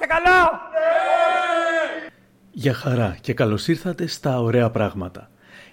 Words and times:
Είμαστε 0.00 0.16
καλά! 0.22 0.60
Γεια 2.50 2.74
χαρά 2.74 3.16
και 3.20 3.34
καλώς 3.34 3.68
ήρθατε 3.68 4.06
στα 4.06 4.40
Ωραία 4.40 4.70
Πράγματα. 4.70 5.30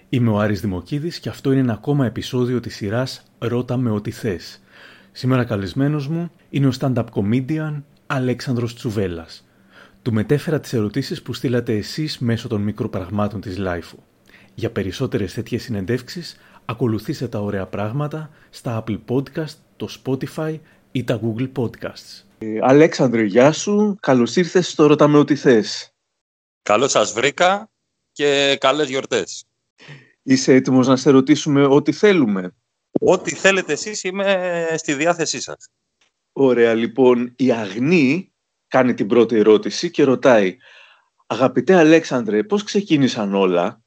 Είμαι 0.08 0.30
ο 0.30 0.38
Άρης 0.38 0.60
Δημοκίδης 0.60 1.18
και 1.18 1.28
αυτό 1.28 1.52
είναι 1.52 1.60
ένα 1.60 1.72
ακόμα 1.72 2.06
επεισόδιο 2.06 2.60
της 2.60 2.74
σειράς 2.74 3.22
«Ρώτα 3.38 3.76
με 3.76 3.90
ό,τι 3.90 4.10
θες». 4.10 4.62
Σήμερα 5.12 5.44
καλεσμένος 5.44 6.08
μου 6.08 6.30
είναι 6.50 6.66
ο 6.66 6.70
stand-up 6.80 7.04
comedian 7.14 7.82
Αλέξανδρος 8.06 8.74
Τσουβέλλας. 8.74 9.46
Του 10.02 10.12
μετέφερα 10.12 10.60
τις 10.60 10.72
ερωτήσεις 10.72 11.22
που 11.22 11.32
στείλατε 11.32 11.76
εσείς 11.76 12.18
μέσω 12.18 12.48
των 12.48 12.60
μικροπραγμάτων 12.60 13.40
της 13.40 13.58
Λάιφου. 13.58 13.98
Για 14.54 14.70
περισσότερες 14.70 15.34
τέτοιες 15.34 15.62
συνεντεύξεις, 15.62 16.36
ακολουθήστε 16.64 17.28
τα 17.28 17.42
ωραία 17.42 17.66
πράγματα 17.66 18.30
στα 18.50 18.84
Apple 18.84 18.98
Podcast, 19.08 19.54
το 19.76 19.88
Spotify 20.02 20.58
ή 20.92 21.04
τα 21.04 21.20
Google 21.22 21.48
Podcasts. 21.56 22.25
Ε, 22.38 22.58
Αλέξανδρε, 22.60 23.22
γεια 23.22 23.52
σου. 23.52 23.96
Καλώς 24.00 24.36
ήρθες 24.36 24.68
στο 24.68 24.86
«Ρωτάμε 24.86 25.18
ό,τι 25.18 25.36
θες». 25.36 25.94
Καλώς 26.62 26.90
σας 26.90 27.12
βρήκα 27.12 27.70
και 28.12 28.56
καλές 28.60 28.88
γιορτές. 28.88 29.44
Είσαι 30.22 30.54
έτοιμος 30.54 30.86
να 30.86 30.96
σε 30.96 31.10
ρωτήσουμε 31.10 31.64
ό,τι 31.64 31.92
θέλουμε; 31.92 32.54
Ό,τι 33.00 33.34
θέλετε 33.34 33.72
εσείς 33.72 34.04
είμαι 34.04 34.68
στη 34.76 34.94
διάθεσή 34.94 35.40
σας. 35.40 35.68
Ωραία, 36.32 36.74
λοιπόν, 36.74 37.34
η 37.36 37.52
Αγνή 37.52 38.32
κάνει 38.68 38.94
την 38.94 39.06
πρώτη 39.06 39.36
ερώτηση 39.36 39.90
και 39.90 40.04
ρωτάει 40.04 40.56
«Αγαπητέ 41.26 41.74
Αλέξανδρε, 41.74 42.42
πώς 42.42 42.62
ξεκίνησαν 42.62 43.34
όλα» 43.34 43.80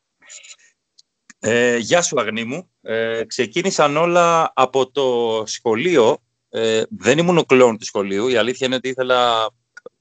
ε, 1.39 1.77
Γεια 1.77 2.01
σου 2.01 2.19
Αγνή 2.19 2.43
μου. 2.43 2.69
Ε, 2.81 3.23
ξεκίνησαν 3.27 3.97
όλα 3.97 4.51
από 4.55 4.91
το 4.91 5.43
σχολείο. 5.45 6.17
Ε, 6.49 6.83
δεν 6.89 7.17
ήμουν 7.17 7.37
ο 7.37 7.43
κλόν 7.43 7.77
του 7.77 7.85
σχολείου. 7.85 8.27
Η 8.27 8.35
αλήθεια 8.35 8.67
είναι 8.67 8.75
ότι 8.75 8.89
ήθελα, 8.89 9.49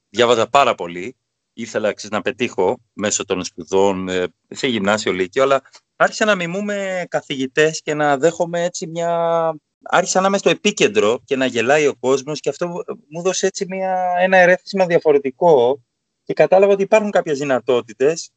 διάβαζα 0.09 0.49
πάρα 0.49 0.75
πολύ. 0.75 1.17
Ήθελα 1.53 1.93
ξέρεις, 1.93 2.17
να 2.17 2.23
πετύχω 2.23 2.79
μέσω 2.93 3.25
των 3.25 3.45
σπουδών 3.45 4.09
ε, 4.09 4.27
σε 4.49 4.67
γυμνάσιο 4.67 5.13
λύκειο, 5.13 5.43
αλλά 5.43 5.63
άρχισα 5.97 6.25
να 6.25 6.35
μιμούμε 6.35 7.07
καθηγητές 7.09 7.83
και 7.83 7.95
να 7.95 8.17
δέχομαι 8.17 8.65
έτσι 8.65 8.87
μια... 8.87 9.55
Άρχισα 9.83 10.21
να 10.21 10.27
είμαι 10.27 10.39
στο 10.39 10.51
επίκεντρο 10.51 11.21
και 11.25 11.37
να 11.37 11.47
γελάει 11.47 11.87
ο 11.87 11.95
κόσμος 12.01 12.41
και 12.41 12.49
αυτό 12.49 12.69
μου 12.69 12.83
έδωσε 13.19 13.47
έτσι 13.47 13.67
μια, 13.69 14.15
ένα 14.19 14.37
ερέθισμα 14.37 14.87
διαφορετικό 14.87 15.83
και 16.25 16.33
κατάλαβα 16.33 16.73
ότι 16.73 16.83
υπάρχουν 16.83 17.11
κάποιες 17.11 17.39
δυνατότητες. 17.39 18.31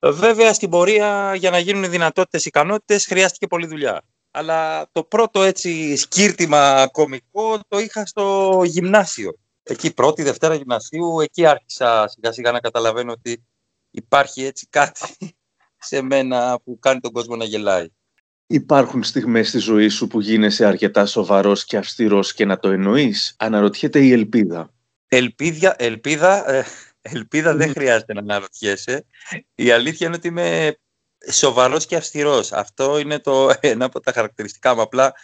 Βέβαια 0.00 0.52
στην 0.52 0.70
πορεία 0.70 1.34
για 1.34 1.50
να 1.50 1.58
γίνουν 1.58 1.90
δυνατότητες 1.90 2.44
ικανότητες 2.44 3.06
χρειάστηκε 3.06 3.46
πολλή 3.46 3.66
δουλειά. 3.66 4.02
Αλλά 4.30 4.88
το 4.92 5.04
πρώτο 5.04 5.42
έτσι 5.42 5.96
σκύρτημα 5.96 6.88
κομικό 6.92 7.60
το 7.68 7.78
είχα 7.78 8.06
στο 8.06 8.60
γυμνάσιο. 8.64 9.38
Εκεί 9.62 9.94
πρώτη, 9.94 10.22
Δευτέρα 10.22 10.54
γυμνασίου, 10.54 11.20
εκεί 11.20 11.46
άρχισα 11.46 12.08
σιγά 12.08 12.32
σιγά 12.32 12.52
να 12.52 12.60
καταλαβαίνω 12.60 13.12
ότι 13.12 13.44
υπάρχει 13.90 14.44
έτσι 14.44 14.66
κάτι 14.70 15.36
σε 15.88 16.02
μένα 16.02 16.60
που 16.64 16.78
κάνει 16.78 17.00
τον 17.00 17.12
κόσμο 17.12 17.36
να 17.36 17.44
γελάει. 17.44 17.88
Υπάρχουν 18.46 19.02
στιγμές 19.02 19.48
στη 19.48 19.58
ζωή 19.58 19.88
σου 19.88 20.06
που 20.06 20.20
γίνεσαι 20.20 20.64
αρκετά 20.64 21.06
σοβαρός 21.06 21.64
και 21.64 21.76
αυστηρός 21.76 22.34
και 22.34 22.44
να 22.44 22.58
το 22.58 22.68
εννοείς; 22.68 23.34
Αναρωτιέται 23.38 24.04
η 24.04 24.12
ελπίδα. 24.12 24.72
Ελπίδια, 25.08 25.74
ελπίδα, 25.78 26.50
ε, 26.50 26.64
ελπίδα 27.14 27.56
δεν 27.56 27.70
χρειάζεται 27.70 28.12
να 28.12 28.20
αναρωτιέσαι. 28.20 29.06
Η 29.54 29.70
αλήθεια 29.70 30.06
είναι 30.06 30.16
ότι 30.16 30.28
είμαι 30.28 30.78
σοβαρός 31.30 31.86
και 31.86 31.96
αυστηρός. 31.96 32.52
Αυτό 32.52 32.98
είναι 32.98 33.18
το 33.18 33.50
ένα 33.60 33.84
από 33.84 34.00
τα 34.00 34.12
χαρακτηριστικά 34.12 34.74
μου. 34.74 34.80
Απλά 34.80 35.14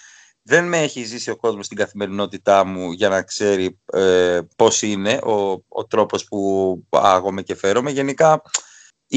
δεν 0.43 0.69
με 0.69 0.79
έχει 0.79 1.05
ζήσει 1.05 1.31
ο 1.31 1.37
κόσμος 1.37 1.67
στην 1.67 1.77
καθημερινότητά 1.77 2.65
μου 2.65 2.93
για 2.93 3.09
να 3.09 3.23
ξέρει 3.23 3.81
ε, 3.93 4.41
πώς 4.57 4.83
είναι 4.83 5.13
ο, 5.13 5.65
ο 5.69 5.87
τρόπος 5.89 6.25
που 6.25 6.83
άγομαι 6.91 7.43
και 7.43 7.55
φέρομαι. 7.55 7.91
Γενικά 7.91 8.43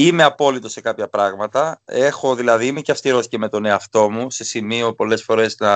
Είμαι 0.00 0.22
απόλυτος 0.22 0.72
σε 0.72 0.80
κάποια 0.80 1.08
πράγματα. 1.08 1.82
Έχω, 1.84 2.34
δηλαδή, 2.34 2.66
είμαι 2.66 2.80
και 2.80 2.92
αυστηρός 2.92 3.28
και 3.28 3.38
με 3.38 3.48
τον 3.48 3.64
εαυτό 3.64 4.10
μου, 4.10 4.30
σε 4.30 4.44
σημείο 4.44 4.94
πολλές 4.94 5.22
φορές 5.22 5.56
να 5.58 5.72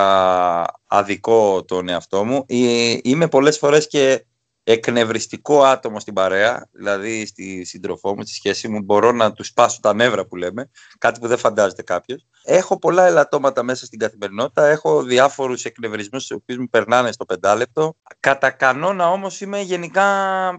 αδικό 0.87 1.65
τον 1.65 1.89
εαυτό 1.89 2.25
μου. 2.25 2.45
Ε, 2.49 2.97
είμαι 3.03 3.29
πολλές 3.29 3.59
φορές 3.59 3.87
και 3.87 4.27
εκνευριστικό 4.65 5.63
άτομο 5.63 6.01
στην 6.01 6.15
παρέα, 6.15 6.69
δηλαδή 6.73 7.27
στη 7.27 7.65
σύντροφό 7.65 8.15
μου, 8.15 8.23
στη 8.23 8.35
σχέση 8.35 8.69
μου, 8.69 8.83
μπορώ 8.83 9.13
να 9.13 9.33
του 9.33 9.45
σπάσω 9.45 9.79
τα 9.83 9.95
νεύρα 9.95 10.27
που 10.27 10.37
λέμε, 10.37 10.71
κάτι 10.99 11.21
που 11.21 11.27
δεν 11.27 11.39
φαντάζεται 11.39 11.83
κάποιος. 11.83 12.27
Έχω 12.45 12.79
πολλά 12.79 13.07
ελαττώματα 13.07 13.63
μέσα 13.63 13.87
στην 13.87 13.99
καθημερινότητα, 13.99 14.67
έχω 14.67 15.03
διάφορους 15.03 15.65
εκνευρισμούς, 15.65 16.31
οι 16.31 16.35
οποίους 16.35 16.59
μου 16.59 16.69
περνάνε 16.69 17.13
στο 17.13 17.25
πεντάλεπτο. 17.25 17.97
Κατά 18.21 18.51
κανόνα 18.51 19.11
όμως 19.11 19.41
είμαι 19.41 19.61
γενικά 19.61 20.05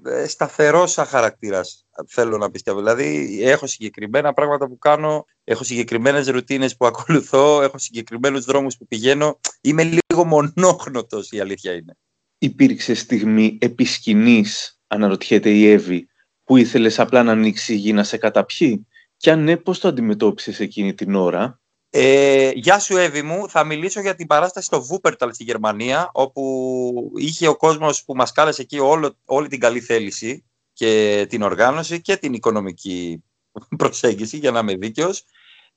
ε, 0.06 0.28
σταθερός 0.28 0.92
σαν 0.92 1.06
χαρακτήρας, 1.06 1.86
θέλω 2.08 2.38
να 2.38 2.52
πιστεύω. 2.52 2.78
Δηλαδή, 2.80 3.40
έχω 3.44 3.68
συγκεκριμένα 3.68 4.34
πράγματα 4.34 4.68
που 4.68 4.78
κάνω, 4.78 5.26
έχω 5.44 5.64
συγκεκριμένες 5.64 6.28
ρουτίνες 6.28 6.76
που 6.76 6.86
ακολουθώ, 6.92 7.62
έχω 7.62 7.78
συγκεκριμένους 7.78 8.46
δρόμους 8.46 8.78
που 8.78 8.88
πηγαίνω. 8.88 9.40
Είμαι 9.62 9.84
λίγο 9.84 10.26
μονόχνοτος, 10.26 11.32
η 11.32 11.40
αλήθεια 11.40 11.74
είναι 11.74 11.98
υπήρξε 12.44 12.94
στιγμή 12.94 13.58
επισκηνής, 13.62 14.80
αναρωτιέται 14.88 15.50
η 15.50 15.70
Εύη, 15.72 16.08
που 16.44 16.58
ήθελες 16.58 17.00
απλά 17.00 17.24
να 17.24 17.32
ανοίξει 17.32 17.74
η 17.74 17.76
γη 17.76 17.94
να 17.94 18.04
σε 18.04 18.18
καταπιεί; 18.18 18.88
Και 19.18 19.32
αν 19.32 19.44
ναι, 19.44 19.58
πώς 19.58 19.80
το 19.80 19.88
αντιμετώπισες 19.88 20.60
εκείνη 20.60 20.94
την 20.94 21.16
ώρα; 21.16 21.62
Ε, 21.90 22.52
γεια 22.56 22.80
σου 22.80 22.98
Εύη 22.98 23.22
μου, 23.22 23.50
θα 23.50 23.64
μιλήσω 23.64 24.02
για 24.02 24.16
την 24.16 24.28
παράσταση 24.28 24.66
στο 24.66 24.84
Βούπερταλ 24.84 25.34
στη 25.34 25.44
Γερμανία, 25.44 26.10
όπου 26.14 27.12
είχε 27.16 27.48
ο 27.48 27.56
κόσμος 27.56 28.04
που 28.04 28.16
μας 28.16 28.32
κάλεσε 28.32 28.62
εκεί 28.62 28.80
όλο, 28.80 29.18
όλη 29.26 29.48
την 29.48 29.60
καλή 29.60 29.80
θέληση 29.80 30.44
και 30.74 31.26
την 31.30 31.42
οργάνωση 31.42 32.02
και 32.02 32.18
την 32.18 32.34
οικονομική 32.34 33.24
προσέγγιση, 33.78 34.38
για 34.38 34.52
να 34.52 34.60
είμαι 34.60 34.76
δίκαιος. 34.76 35.24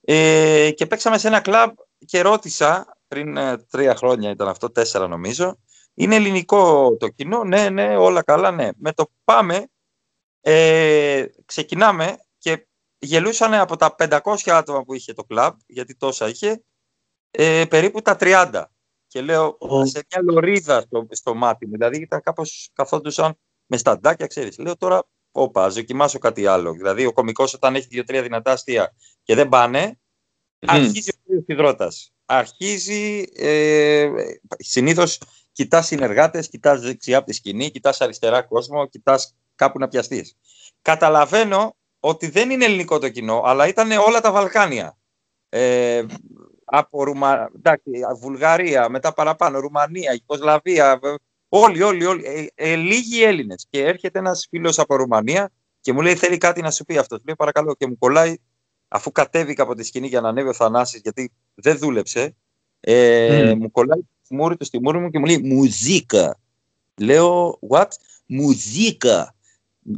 Ε, 0.00 0.70
και 0.74 0.86
παίξαμε 0.86 1.18
σε 1.18 1.28
ένα 1.28 1.40
κλαμπ 1.40 1.70
και 2.06 2.20
ρώτησα, 2.20 2.96
πριν 3.08 3.36
ε, 3.36 3.56
τρία 3.70 3.94
χρόνια 3.94 4.30
ήταν 4.30 4.48
αυτό, 4.48 4.70
τέσσερα 4.70 5.08
νομίζω, 5.08 5.58
είναι 5.98 6.14
ελληνικό 6.14 6.96
το 6.96 7.08
κοινό, 7.08 7.44
ναι, 7.44 7.68
ναι, 7.70 7.96
όλα 7.96 8.22
καλά, 8.22 8.50
ναι. 8.50 8.68
Με 8.76 8.92
το 8.92 9.10
πάμε, 9.24 9.66
ε, 10.40 11.24
ξεκινάμε 11.44 12.18
και 12.38 12.66
γελούσαν 12.98 13.54
από 13.54 13.76
τα 13.76 13.94
500 13.98 14.18
άτομα 14.46 14.82
που 14.84 14.94
είχε 14.94 15.12
το 15.12 15.24
κλαμπ, 15.24 15.54
γιατί 15.66 15.96
τόσα 15.96 16.28
είχε, 16.28 16.64
ε, 17.30 17.64
περίπου 17.68 18.02
τα 18.02 18.16
30. 18.20 18.64
Και 19.06 19.20
λέω, 19.20 19.58
σε 19.82 20.06
μια 20.10 20.22
λωρίδα 20.22 20.80
στο, 20.80 21.06
στο 21.10 21.34
μάτι 21.34 21.66
μου, 21.66 21.72
δηλαδή 21.72 22.00
ήταν 22.00 22.20
κάπως 22.20 22.70
καθόντουσαν 22.72 23.38
με 23.66 23.76
σταντάκια, 23.76 24.26
ξέρεις. 24.26 24.58
Λέω 24.58 24.76
τώρα, 24.76 25.02
όπα, 25.30 25.64
ας 25.64 25.74
δοκιμάσω 25.74 26.18
κάτι 26.18 26.46
άλλο. 26.46 26.72
Δηλαδή 26.72 27.06
ο 27.06 27.12
κομικός 27.12 27.54
όταν 27.54 27.74
έχει 27.74 27.86
δύο-τρία 27.86 28.22
δυνατά 28.22 28.52
αστεία 28.52 28.94
και 29.22 29.34
δεν 29.34 29.48
πάνε, 29.48 29.98
αρχίζει 30.66 31.10
ο 31.10 31.44
υδρότας. 31.46 32.10
Αρχίζει, 32.24 33.24
ε, 33.34 34.10
συνήθως 34.58 35.18
κοιτάς 35.56 35.86
συνεργάτες, 35.86 36.48
κοιτάς 36.48 36.80
δεξιά 36.80 37.16
από 37.18 37.26
τη 37.26 37.32
σκηνή, 37.32 37.70
κοιτάς 37.70 38.00
αριστερά 38.00 38.42
κόσμο, 38.42 38.86
κοιτάς 38.86 39.34
κάπου 39.54 39.78
να 39.78 39.88
πιαστείς. 39.88 40.36
Καταλαβαίνω 40.82 41.76
ότι 42.00 42.30
δεν 42.30 42.50
είναι 42.50 42.64
ελληνικό 42.64 42.98
το 42.98 43.08
κοινό, 43.08 43.42
αλλά 43.44 43.68
ήταν 43.68 43.90
όλα 43.90 44.20
τα 44.20 44.32
Βαλκάνια. 44.32 44.96
Ε, 45.48 46.04
από 46.64 47.04
Ρουμα... 47.04 47.50
Εντάξει, 47.56 47.90
Βουλγαρία, 48.20 48.88
μετά 48.88 49.12
παραπάνω, 49.12 49.58
Ρουμανία, 49.60 50.12
Ιγκοσλαβία, 50.12 51.00
όλοι, 51.48 51.82
όλοι, 51.82 52.04
όλοι, 52.04 52.24
ε, 52.24 52.46
ε, 52.54 52.74
λίγοι 52.74 53.22
Έλληνες. 53.22 53.66
Και 53.70 53.84
έρχεται 53.84 54.18
ένας 54.18 54.46
φίλος 54.50 54.78
από 54.78 54.96
Ρουμανία 54.96 55.50
και 55.80 55.92
μου 55.92 56.00
λέει 56.00 56.14
θέλει 56.14 56.38
κάτι 56.38 56.60
να 56.60 56.70
σου 56.70 56.84
πει 56.84 56.98
αυτός. 56.98 57.20
Λέει 57.24 57.34
παρακαλώ 57.36 57.74
και 57.74 57.86
μου 57.86 57.98
κολλάει, 57.98 58.34
αφού 58.88 59.12
κατέβηκα 59.12 59.62
από 59.62 59.74
τη 59.74 59.82
σκηνή 59.82 60.06
για 60.06 60.20
να 60.20 60.28
ανέβει 60.28 60.48
ο 60.48 60.54
Θανάσης, 60.54 61.00
γιατί 61.00 61.32
δεν 61.54 61.78
δούλεψε, 61.78 62.36
ε, 62.80 63.50
mm. 63.50 63.56
μου 63.56 63.70
κολλάει 63.70 64.00
μούρη 64.30 64.56
του 64.56 64.64
στη 64.64 64.80
μούρη 64.80 64.98
μου 64.98 65.10
και 65.10 65.18
μου 65.18 65.24
λέει 65.24 65.38
μουζίκα. 65.38 66.38
Λέω, 67.00 67.58
what? 67.68 67.88
Μουζίκα. 68.26 69.34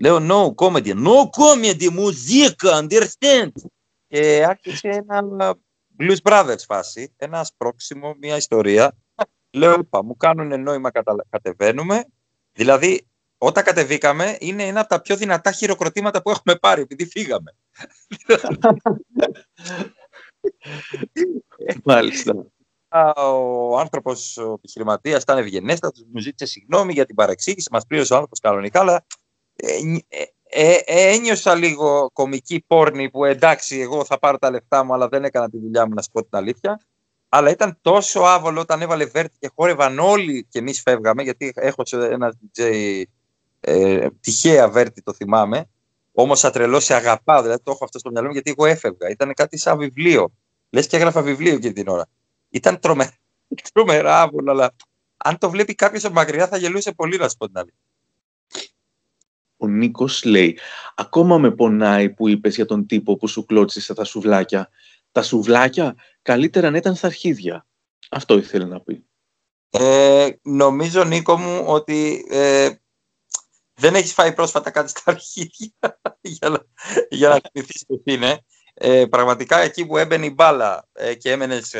Λέω, 0.00 0.16
no 0.20 0.54
comedy. 0.54 0.94
No 0.94 1.22
comedy, 1.30 1.88
μουζίκα, 1.88 2.86
understand. 2.86 3.52
Και 4.08 4.44
άρχισε 4.48 4.88
ένα 4.88 5.56
Blues 5.98 6.16
Brothers 6.22 6.64
φάση, 6.66 7.12
ένα 7.16 7.44
σπρώξιμο, 7.44 8.14
μια 8.20 8.36
ιστορία. 8.36 8.96
Λέω, 9.50 9.75
είπα, 9.78 10.04
μου 10.04 10.16
κάνουν 10.16 10.62
νόημα, 10.62 10.90
κατεβαίνουμε. 11.28 12.04
Δηλαδή, 12.52 13.06
όταν 13.38 13.64
κατεβήκαμε, 13.64 14.36
είναι 14.40 14.62
ένα 14.62 14.81
από 14.81 14.88
τα 14.88 15.00
πιο 15.00 15.16
δυνατά 15.16 15.52
χειροκροτήματα 15.52 16.22
που 16.22 16.31
έχουμε 16.31 16.56
πάρει, 16.56 16.82
επειδή 16.82 17.06
φύγαμε. 17.06 17.54
Μάλιστα 21.84 22.46
ο 23.69 23.79
άνθρωπος, 23.79 24.37
ο 24.37 24.52
επιχειρηματίας, 24.52 25.23
ήταν 25.23 25.38
ευγενέστατος, 25.38 26.05
μου 26.12 26.20
ζήτησε 26.20 26.52
συγγνώμη 26.52 26.93
για 26.93 27.06
την 27.06 27.14
παρεξήγηση, 27.14 27.69
μας 27.73 27.87
πλήρωσε 27.87 28.12
ο 28.12 28.17
άνθρωπος 28.17 28.40
κανονικά, 28.40 28.81
αλλά 28.81 29.05
ε, 29.56 29.67
ε, 30.08 30.23
ε, 30.50 30.79
ε, 30.85 31.14
ένιωσα 31.14 31.55
λίγο 31.55 32.11
κομική 32.12 32.64
πόρνη 32.67 33.11
που 33.11 33.25
εντάξει, 33.25 33.81
εγώ 33.81 34.05
θα 34.05 34.19
πάρω 34.19 34.38
τα 34.38 34.50
λεφτά 34.50 34.85
μου, 34.85 34.94
αλλά 34.94 35.08
δεν 35.08 35.25
έκανα 35.25 35.50
τη 35.50 35.58
δουλειά 35.58 35.87
μου, 35.87 35.94
να 35.94 36.02
σου 36.02 36.11
πω 36.12 36.20
την 36.20 36.38
αλήθεια. 36.38 36.81
Αλλά 37.29 37.50
ήταν 37.50 37.79
τόσο 37.81 38.20
άβολο 38.20 38.61
όταν 38.61 38.82
έβαλε 38.82 39.05
βέρτη 39.05 39.37
και 39.38 39.50
χόρευαν 39.55 39.99
όλοι 39.99 40.46
και 40.49 40.58
εμείς 40.58 40.82
φεύγαμε, 40.82 41.23
γιατί 41.23 41.52
έχω 41.55 41.82
ένα 42.11 42.34
DJ 42.56 43.02
Ε, 43.61 44.08
τυχαία 44.20 44.69
Βέρτη 44.69 45.02
το 45.02 45.12
θυμάμαι. 45.12 45.69
Όμως 46.12 46.38
σαν 46.38 46.52
τρελό 46.52 46.81
σε 46.81 46.94
αγαπάω, 46.94 47.43
δηλαδή 47.43 47.62
το 47.62 47.70
έχω 47.70 47.84
αυτό 47.84 47.99
στο 47.99 48.11
μυαλό 48.11 48.26
μου 48.26 48.32
γιατί 48.32 48.50
εγώ 48.50 48.67
έφευγα. 48.67 49.08
Ήταν 49.08 49.34
κάτι 49.34 49.56
σαν 49.58 49.79
βιβλίο. 49.79 50.32
Λες 50.70 50.87
και 50.87 50.96
έγραφα 50.96 51.23
βιβλίο 51.23 51.55
εκείνη 51.55 51.73
την 51.73 51.88
ώρα. 51.88 52.06
Ήταν 52.48 52.78
τρομε... 52.78 53.12
τρομερά 53.72 54.20
άβολο, 54.20 54.50
αλλά 54.50 54.74
αν 55.16 55.38
το 55.38 55.50
βλέπει 55.50 55.74
κάποιος 55.74 56.04
από 56.04 56.14
μακριά 56.14 56.48
θα 56.48 56.56
γελούσε 56.56 56.92
πολύ 56.92 57.16
να 57.16 57.28
σου 57.28 57.36
πω 57.36 57.46
την 57.46 57.58
άλλη. 57.58 57.74
Ο 59.56 59.66
Νίκος 59.66 60.24
λέει: 60.24 60.58
Ακόμα 60.94 61.38
με 61.38 61.50
πονάει 61.50 62.10
που 62.10 62.28
είπες 62.28 62.54
για 62.54 62.66
τον 62.66 62.86
τύπο 62.86 63.16
που 63.16 63.28
σου 63.28 63.44
κλώτσισε 63.44 63.94
τα 63.94 64.04
σουβλάκια. 64.04 64.70
Τα 65.12 65.22
σουβλάκια 65.22 65.94
καλύτερα 66.22 66.70
να 66.70 66.76
ήταν 66.76 66.94
στα 66.94 67.06
αρχίδια. 67.06 67.66
Αυτό 68.10 68.36
ήθελε 68.36 68.64
να 68.64 68.80
πει. 68.80 69.04
Ε, 69.70 70.28
νομίζω, 70.42 71.04
Νίκο 71.04 71.36
μου, 71.36 71.62
ότι 71.66 72.26
ε, 72.30 72.70
δεν 73.74 73.94
έχεις 73.94 74.12
φάει 74.12 74.32
πρόσφατα 74.32 74.70
κάτι 74.70 74.90
στα 74.90 75.02
αρχίδια 75.04 75.72
για 76.20 76.48
να, 76.48 76.66
για 77.10 77.28
να 77.28 77.40
θυμηθείς 77.52 77.84
τι 78.04 78.12
είναι. 78.12 78.44
Ε, 78.74 79.06
πραγματικά 79.06 79.58
εκεί 79.58 79.86
που 79.86 79.96
έμπαινε 79.96 80.26
η 80.26 80.32
μπάλα 80.34 80.88
ε, 80.92 81.14
και 81.14 81.30
έμενες. 81.30 81.74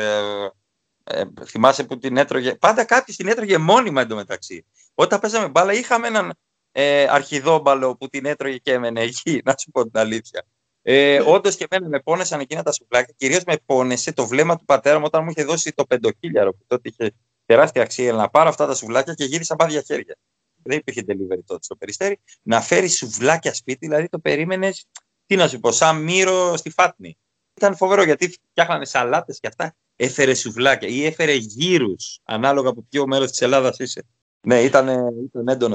Ε, 1.11 1.19
ε, 1.19 1.25
θυμάσαι 1.45 1.83
που 1.83 1.97
την 1.97 2.17
έτρωγε. 2.17 2.55
Πάντα 2.55 2.83
κάποιο 2.83 3.13
την 3.15 3.27
έτρωγε 3.27 3.57
μόνιμα 3.57 4.01
εντωμεταξύ. 4.01 4.65
Όταν 4.93 5.19
παίζαμε 5.19 5.47
μπάλα, 5.47 5.73
είχαμε 5.73 6.07
έναν 6.07 6.33
ε, 6.71 7.07
αρχιδόμπαλο 7.09 7.95
που 7.95 8.07
την 8.07 8.25
έτρωγε 8.25 8.57
και 8.57 8.71
έμενε 8.71 9.01
εκεί, 9.01 9.41
να 9.45 9.55
σου 9.57 9.71
πω 9.71 9.83
την 9.89 9.99
αλήθεια. 9.99 10.45
Ε, 10.81 11.17
ναι. 11.17 11.31
Όντως 11.31 11.55
και 11.55 11.67
εμένα 11.69 11.89
με 11.89 11.99
πόνεσαν 11.99 12.39
εκείνα 12.39 12.63
τα 12.63 12.71
σουβλάκια. 12.71 13.13
Κυρίως 13.17 13.43
με 13.43 13.55
πόνεσε 13.65 14.13
το 14.13 14.27
βλέμμα 14.27 14.57
του 14.57 14.65
πατέρα 14.65 14.97
μου 14.97 15.03
όταν 15.07 15.23
μου 15.23 15.29
είχε 15.29 15.43
δώσει 15.43 15.71
το 15.71 15.85
πεντοκύλιαρο 15.85 16.51
που 16.51 16.63
τότε 16.67 16.89
είχε 16.89 17.11
τεράστια 17.45 17.81
αξία 17.81 18.13
να 18.13 18.29
πάρω 18.29 18.49
αυτά 18.49 18.65
τα 18.65 18.75
σουβλάκια 18.75 19.13
και 19.13 19.23
γύρισα 19.23 19.55
πάδια 19.55 19.81
χέρια. 19.81 20.17
Δεν 20.63 20.77
υπήρχε 20.77 21.03
delivery 21.07 21.43
τότε 21.45 21.63
στο 21.63 21.75
περιστέρι. 21.75 22.19
Να 22.41 22.61
φέρει 22.61 22.87
σουβλάκια 22.87 23.53
σπίτι, 23.53 23.87
δηλαδή 23.87 24.07
το 24.09 24.19
περίμενες, 24.19 24.85
τι 25.25 25.35
να 25.35 25.47
σου 25.47 25.59
πω, 25.59 25.71
σαν 25.71 26.01
μύρο 26.01 26.57
στη 26.57 26.69
φάτνη. 26.69 27.17
Ήταν 27.53 27.75
φοβερό 27.75 28.03
γιατί 28.03 28.39
φτιάχνανε 28.51 28.85
σαλάτες 28.85 29.39
και 29.39 29.47
αυτά. 29.47 29.75
Έφερε 30.01 30.33
σουβλάκια 30.33 30.87
ή 30.87 31.05
έφερε 31.05 31.33
γύρους, 31.33 32.19
ανάλογα 32.23 32.69
από 32.69 32.85
ποιο 32.89 33.07
μέρος 33.07 33.29
της 33.29 33.41
Ελλάδας 33.41 33.79
είσαι. 33.79 34.05
Ναι, 34.47 34.59
ήταν, 34.61 34.87
ήταν 35.25 35.47
έντονο. 35.47 35.73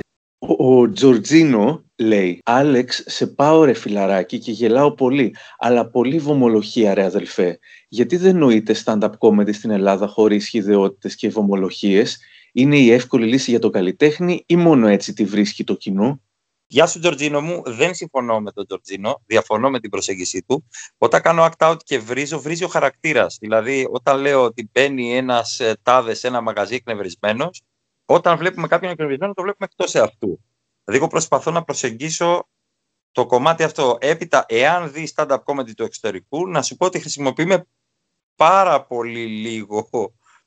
Ο 0.59 0.91
Τζορτζίνο 0.91 1.85
λέει 1.97 2.41
«Άλεξ, 2.44 3.05
σε 3.06 3.26
πάω 3.26 3.65
ρε 3.65 3.73
φιλαράκι 3.73 4.38
και 4.38 4.50
γελάω 4.50 4.94
πολύ, 4.94 5.35
αλλά 5.59 5.91
πολύ 5.91 6.19
βομολογία 6.19 6.94
ρε 6.94 7.05
αδελφέ. 7.05 7.59
Γιατί 7.88 8.17
δεν 8.17 8.37
νοείται 8.37 8.75
stand-up 8.85 9.11
comedy 9.19 9.55
στην 9.55 9.71
Ελλάδα 9.71 10.06
χωρίς 10.06 10.49
χιδεότητες 10.49 11.15
και 11.15 11.29
βομολογίες; 11.29 12.19
Είναι 12.53 12.79
η 12.79 12.91
εύκολη 12.91 13.27
λύση 13.27 13.50
για 13.50 13.61
το 13.61 13.70
καλλιτέχνη 13.70 14.44
ή 14.47 14.56
μόνο 14.56 14.88
έτσι 14.88 15.12
τη 15.12 15.25
βρίσκει 15.25 15.65
το 15.65 15.75
κοινό» 15.75 16.20
Γεια 16.67 16.87
σου, 16.87 16.99
Τζορτζίνο 17.01 17.41
μου. 17.41 17.63
Δεν 17.65 17.95
συμφωνώ 17.95 18.41
με 18.41 18.53
τον 18.53 18.67
Τζορτζίνο. 18.67 19.23
Διαφωνώ 19.27 19.71
με 19.71 19.81
την 19.81 19.91
προσέγγιση 19.91 20.43
του. 20.43 20.69
Όταν 20.99 21.21
κάνω 21.21 21.49
act 21.51 21.71
out 21.71 21.77
και 21.85 21.99
βρίζω, 21.99 22.41
βρίζει 22.41 22.65
ο 22.65 22.69
χαρακτήρας. 22.69 23.37
Δηλαδή, 23.41 23.89
όταν 23.91 24.21
λέω 24.21 24.43
ότι 24.43 24.69
μπαίνει 24.73 25.17
ένας 25.17 25.61
ε, 25.61 25.77
τάδες 25.83 26.19
σε 26.19 26.27
ένα 26.27 26.41
μαγαζί 26.41 26.75
εκνευρισμένος, 26.75 27.63
όταν 28.05 28.39
βλέπουμε 28.39 28.67
κάποιον 28.67 28.91
εκνευρισμένο, 28.93 29.33
το 29.35 29.43
βλέπουμε 29.43 29.69
εκτός 29.71 29.95
αυτού. 29.95 30.41
Δηλαδή, 30.85 31.03
εγώ 31.03 31.07
προσπαθώ 31.07 31.51
να 31.51 31.65
προσεγγίσω 31.65 32.49
το 33.13 33.27
κομμάτι 33.27 33.63
αυτό. 33.63 33.99
Έπειτα, 34.01 34.45
εάν 34.49 34.93
δει 34.93 35.09
stand-up 35.15 35.39
comedy 35.45 35.75
του 35.77 35.85
εξωτερικού, 35.85 36.49
να 36.49 36.63
σου 36.63 36.77
πω 36.77 36.87
ότι 36.87 36.99
χρησιμοποιούμε 37.01 37.67
πάρα 38.37 38.87
πολύ 38.87 39.27
λίγο 39.27 39.89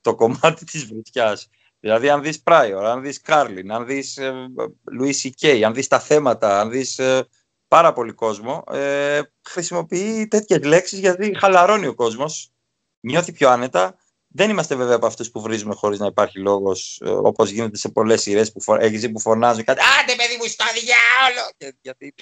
το 0.01 0.15
κομμάτι 0.15 0.65
της 0.65 0.85
βρισκιάς. 0.85 1.49
Δηλαδή, 1.79 2.09
αν 2.09 2.21
δεις 2.21 2.41
Πράιορ, 2.41 2.85
αν 2.85 3.01
δεις 3.01 3.21
Κάρλιν, 3.21 3.71
αν 3.71 3.85
δεις 3.85 4.19
Λουί 4.91 5.13
Σικέι, 5.13 5.63
αν 5.63 5.73
δεις 5.73 5.87
τα 5.87 5.99
θέματα, 5.99 6.59
αν 6.59 6.69
δεις 6.69 6.99
ε, 6.99 7.27
πάρα 7.67 7.93
πολύ 7.93 8.11
κόσμο, 8.11 8.63
ε, 8.71 9.21
χρησιμοποιεί 9.49 10.27
τέτοιες 10.27 10.63
λέξεις 10.63 10.99
γιατί 10.99 11.37
χαλαρώνει 11.37 11.87
ο 11.87 11.95
κόσμος, 11.95 12.51
νιώθει 12.99 13.31
πιο 13.31 13.49
άνετα 13.49 13.97
δεν 14.27 14.49
είμαστε 14.49 14.75
βέβαια 14.75 14.95
από 14.95 15.05
αυτούς 15.05 15.31
που 15.31 15.41
βρίζουμε 15.41 15.75
χωρίς 15.75 15.99
να 15.99 16.05
υπάρχει 16.05 16.39
λόγος, 16.39 17.01
ε, 17.05 17.09
όπως 17.09 17.49
γίνεται 17.49 17.77
σε 17.77 17.89
πολλές 17.89 18.21
σειρές 18.21 18.51
που, 18.51 18.61
φω... 18.61 18.77
που 19.13 19.19
φωνάζουν 19.19 19.63
κάτι. 19.63 19.81
Άντε, 20.01 20.15
παιδί 20.15 20.37
μου, 20.37 20.47
στο 20.47 20.65
διάολο! 20.73 21.75
γιατί. 21.81 22.13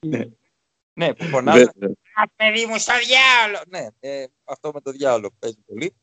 ναι. 0.06 0.24
ναι, 0.92 1.14
που 1.14 1.24
φωνάζουν. 1.24 1.68
Άντε, 2.14 2.32
παιδί 2.36 2.66
μου, 2.66 2.78
στο 2.78 2.92
διάολο! 3.06 3.62
Ναι, 3.68 3.86
ε, 4.00 4.24
αυτό 4.44 4.70
με 4.74 4.80
το 4.80 4.90
διάολο 4.90 5.30
παίζει 5.38 5.58
πολύ. 5.66 5.96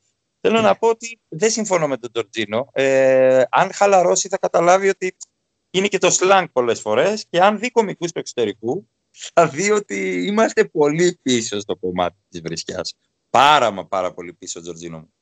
Θέλω 0.48 0.62
να 0.62 0.76
πω 0.76 0.88
ότι 0.88 1.20
δεν 1.28 1.52
συμφωνώ 1.52 1.88
με 1.88 1.98
τον 1.98 2.12
Τζορτζίνο. 2.12 2.70
Ε, 2.74 3.44
αν 3.50 3.74
χαλαρώσει, 3.74 4.28
θα 4.28 4.38
καταλάβει 4.38 4.90
ότι 4.90 5.16
είναι 5.70 5.88
και 5.88 5.98
το 5.98 6.18
slang 6.20 6.46
πολλές 6.52 6.80
φορές 6.80 7.26
και 7.30 7.42
αν 7.42 7.60
δει 7.60 7.72
κομικούς 7.72 8.12
του 8.12 8.20
εξωτερικού, 8.20 8.90
θα 9.34 9.48
δει 9.48 9.72
ότι 9.72 10.26
είμαστε 10.26 10.66
πολύ 10.66 11.20
πίσω 11.22 11.60
στο 11.60 11.76
κομμάτι 11.76 12.18
της 12.30 12.42
βρισιάς. 12.42 12.94
Πάρα 13.30 13.72
μα 13.72 13.86
πάρα 13.86 14.14
πολύ 14.14 14.34
πίσω, 14.34 14.62
Τζορτζίνο 14.62 14.98
μου. 14.98 15.14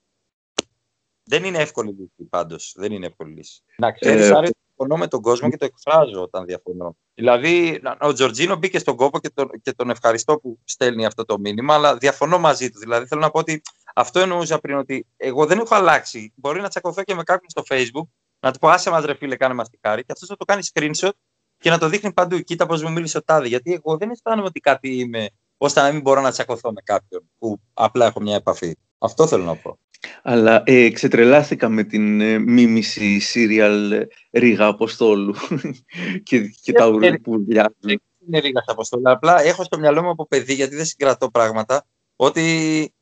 Δεν 1.24 1.44
είναι 1.44 1.58
εύκολη 1.58 1.92
λύση 1.92 2.24
πάντως. 2.30 2.74
Δεν 2.78 2.92
είναι 2.92 3.06
εύκολη 3.06 3.34
λύση. 3.34 3.64
Να 3.78 3.92
ξέρεις, 3.92 4.30
ε, 4.30 4.36
άρεσε 4.36 4.54
διαφωνώ 4.82 4.98
με 4.98 5.08
τον 5.08 5.22
κόσμο 5.22 5.50
και 5.50 5.58
το 5.58 5.66
εκφράζω 5.66 6.22
όταν 6.22 6.46
διαφωνώ. 6.46 6.96
Δηλαδή, 7.14 7.82
ο 8.00 8.14
Τζορτζίνο 8.14 8.56
μπήκε 8.56 8.80
στον 8.80 8.96
κόπο 8.96 9.20
και 9.20 9.30
τον, 9.34 9.50
και 9.62 9.74
τον 9.74 9.90
ευχαριστώ 9.90 10.38
που 10.40 10.60
στέλνει 10.64 11.06
αυτό 11.06 11.26
το 11.26 11.40
μήνυμα, 11.40 11.74
αλλά 11.74 11.98
διαφωνώ 11.98 12.40
μαζί 12.40 12.70
του. 12.70 12.80
Δηλαδή, 12.80 13.06
θέλω 13.06 13.22
να 13.22 13.30
πω 13.30 13.40
ότι 13.40 13.62
αυτό 13.96 14.20
εννοούσα 14.20 14.60
πριν, 14.60 14.78
ότι 14.78 15.06
εγώ 15.18 15.46
δεν 15.46 15.60
έχω 15.60 15.76
αλλάξει. 15.76 16.34
Μπορεί 16.36 16.62
να 16.62 16.68
τσακωθώ 16.68 17.04
και 17.04 17.16
με 17.16 17.24
κάποιον 17.24 17.50
στο 17.50 17.64
Facebook, 17.68 18.08
να 18.40 18.52
του 18.52 18.60
πω 18.60 18.68
άσε 18.70 18.90
μας 18.90 19.06
ρε 19.06 19.16
φίλε, 19.16 19.36
κάνε 19.36 19.54
μας 19.54 19.70
και 19.70 19.78
αυτός 20.08 20.28
θα 20.28 20.38
το 20.38 20.46
κάνει 20.46 20.62
screenshot 20.74 21.12
και 21.58 21.70
να 21.70 21.78
το 21.78 21.88
δείχνει 21.88 22.14
παντού. 22.14 22.40
Κοίτα 22.40 22.66
πώς 22.66 22.84
μου 22.84 22.92
μίλησε 22.92 23.18
ο 23.18 23.24
Τάδε. 23.24 23.48
Γιατί 23.48 23.74
εγώ 23.74 23.98
δεν 23.98 24.10
αισθάνομαι 24.10 24.48
ότι 24.48 24.60
κάτι 24.60 25.00
είμαι 25.00 25.30
ώστε 25.58 25.82
να 25.82 25.92
μην 25.92 26.02
μπορώ 26.02 26.22
να 26.22 26.32
τσακωθώ 26.32 26.72
με 26.72 26.82
κάποιον 26.82 27.32
που 27.38 27.60
απλά 27.74 28.06
έχω 28.06 28.22
μια 28.22 28.36
επαφή. 28.36 28.76
Αυτό 29.04 29.28
θέλω 29.28 29.44
να 29.44 29.56
πω. 29.56 29.78
Αλλά 30.24 30.64
ε, 30.66 30.90
ξετρελάθηκα 30.90 31.70
με 31.70 31.84
την 31.84 32.22
ε, 32.22 32.38
μίμηση 32.38 33.22
serial 33.34 33.92
ε, 33.92 34.40
Ρίγα 34.40 34.66
Αποστόλου 34.66 35.36
και, 36.24 36.40
και 36.62 36.72
τα 36.72 36.88
ουρπουλιά. 36.88 37.74
Δεν 37.80 38.02
είναι 38.28 38.40
Ρίγας 38.40 38.64
Αποστόλου. 38.68 39.12
Απλά 39.12 39.42
έχω 39.42 39.64
στο 39.64 39.80
μυαλό 39.80 40.04
μου 40.04 40.10
από 40.10 40.28
παιδί, 40.28 40.54
γιατί 40.54 40.76
δεν 40.76 40.86
συγκρατώ 40.86 41.32
πράγματα, 41.32 41.86
ότι 42.16 42.44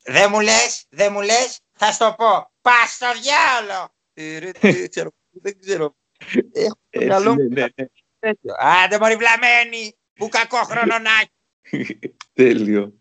δεν 0.03 0.29
μου 0.33 0.39
λες, 0.39 0.85
δεν 0.89 1.11
μου 1.13 1.21
λες, 1.21 1.59
θα 1.71 1.91
σου 1.91 1.97
το 1.97 2.15
πω. 2.17 2.51
Πας 2.61 2.91
στο 2.91 3.07
διάλογο. 3.21 3.89
Ε, 4.13 4.87
ξέρω, 4.87 5.09
δεν 5.29 5.59
ξέρω. 5.59 5.95
Έχω 6.51 6.77
στο 6.89 7.05
μυαλό 7.05 7.33
μου. 7.33 7.47
Ναι, 7.49 7.61
ναι, 7.61 7.85
ναι. 8.19 8.33
Άντε 8.83 8.99
μωρή 8.99 9.15
βλαμένη, 9.15 9.95
που 10.13 10.29
κακό 10.29 10.57
χρονονάκι. 10.57 11.31
Τέλειο. 12.33 12.93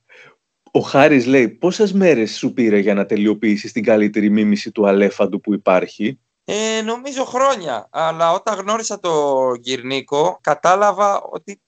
Ο 0.79 0.81
Χάρης 0.81 1.27
λέει 1.27 1.49
πόσες 1.49 1.93
μέρες 1.93 2.37
σου 2.37 2.53
πήρε 2.53 2.79
για 2.79 2.95
να 2.95 3.07
τελειοποιήσεις 3.07 3.73
την 3.73 3.85
καλύτερη 3.85 4.31
μίμηση 4.31 4.73
του 4.73 4.87
αλέφαντου 4.87 5.41
που 5.41 5.55
υπάρχει; 5.55 6.21
Ε, 6.45 6.83
νομίζω 6.83 7.25
χρόνια, 7.25 7.89
αλλά 7.91 8.33
όταν 8.33 8.59
γνώρισα 8.59 9.01
το 9.01 9.53
Γυρνίκο 9.61 10.39
κατάλαβα 10.41 11.23
ότι 11.23 11.61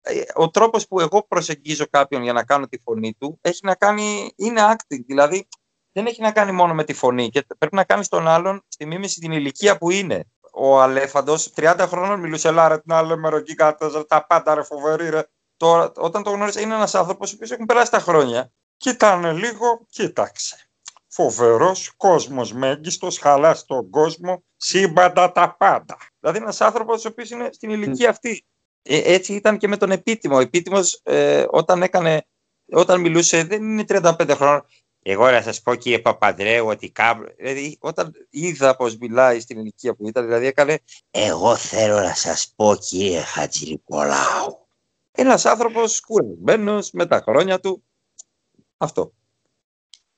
ε, 0.00 0.20
ο 0.34 0.50
τρόπος 0.50 0.86
που 0.86 1.00
εγώ 1.00 1.26
προσεγγίζω 1.28 1.84
κάποιον 1.90 2.22
για 2.22 2.32
να 2.32 2.44
κάνω 2.44 2.66
τη 2.66 2.78
φωνή 2.84 3.14
του 3.18 3.38
έχει 3.40 3.60
να 3.62 3.74
κάνει, 3.74 4.32
είναι 4.36 4.60
acting, 4.72 5.04
δηλαδή 5.06 5.48
δεν 5.92 6.06
έχει 6.06 6.22
να 6.22 6.32
κάνει 6.32 6.52
μόνο 6.52 6.74
με 6.74 6.84
τη 6.84 6.92
φωνή 6.92 7.28
και 7.28 7.46
πρέπει 7.58 7.74
να 7.76 7.84
κάνεις 7.84 8.08
τον 8.08 8.28
άλλον 8.28 8.64
στη 8.68 8.86
μίμηση 8.86 9.20
την 9.20 9.32
ηλικία 9.32 9.78
που 9.78 9.90
είναι. 9.90 10.24
Ο 10.52 10.80
Αλέφαντος 10.80 11.52
30 11.56 11.76
χρόνων 11.88 12.20
μιλούσε 12.20 12.50
Λάρα 12.50 12.80
την 12.80 12.92
άλλη 12.92 13.18
μεροκή 13.18 13.54
κάτω, 13.54 14.04
τα 14.04 14.26
πάντα 14.26 14.54
ρε 14.54 14.62
φοβερή 14.62 15.08
ρε. 15.10 15.22
Τώρα, 15.60 15.92
όταν 15.96 16.22
το 16.22 16.30
γνώρισα, 16.30 16.60
είναι 16.60 16.74
ένας 16.74 16.94
άνθρωπος 16.94 17.32
ο 17.32 17.34
οποίος 17.34 17.50
έχουν 17.50 17.66
περάσει 17.66 17.90
τα 17.90 17.98
χρόνια. 17.98 18.52
Κοιτάνε 18.76 19.32
λίγο, 19.32 19.86
κοίταξε. 19.90 20.70
Φοβερός 21.08 21.92
κόσμος 21.96 22.52
μέγιστος, 22.52 23.18
χαλάς 23.18 23.58
στον 23.58 23.90
κόσμο, 23.90 24.42
σύμπαντα 24.56 25.32
τα 25.32 25.56
πάντα. 25.56 25.96
Δηλαδή, 26.20 26.38
ένας 26.38 26.60
άνθρωπος 26.60 27.04
ο 27.04 27.08
οποίος 27.08 27.30
είναι 27.30 27.48
στην 27.52 27.70
ηλικία 27.70 28.10
αυτή. 28.10 28.44
Ε, 28.82 29.12
έτσι 29.12 29.34
ήταν 29.34 29.58
και 29.58 29.68
με 29.68 29.76
τον 29.76 29.90
επίτιμο. 29.90 30.36
Ο 30.36 30.40
επίτιμο, 30.40 30.80
ε, 31.02 31.44
όταν, 31.50 31.82
έκανε, 31.82 32.26
όταν 32.72 33.00
μιλούσε, 33.00 33.44
δεν 33.44 33.62
είναι 33.62 33.84
35 33.88 34.34
χρόνια. 34.34 34.64
Εγώ 35.02 35.30
να 35.30 35.42
σας 35.42 35.62
πω 35.62 35.74
κύριε 35.74 35.98
Παπαντρέου 35.98 36.66
ότι 36.66 36.90
κάπου. 36.90 37.24
Δηλαδή, 37.36 37.76
όταν 37.80 38.12
είδα 38.30 38.76
πώς 38.76 38.96
μιλάει 38.96 39.40
στην 39.40 39.58
ηλικία 39.58 39.94
που 39.94 40.08
ήταν, 40.08 40.24
δηλαδή 40.24 40.46
έκανε. 40.46 40.78
Εγώ 41.10 41.56
θέλω 41.56 42.00
να 42.00 42.14
σας 42.14 42.52
πω 42.56 42.76
κύριε 42.76 43.20
Χατζηλικολάου. 43.20 44.68
Ένας 45.12 45.46
άνθρωπος 45.46 46.00
κουρασμένος 46.00 46.90
με 46.90 47.06
τα 47.06 47.20
χρόνια 47.20 47.60
του. 47.60 47.84
Αυτό. 48.76 49.12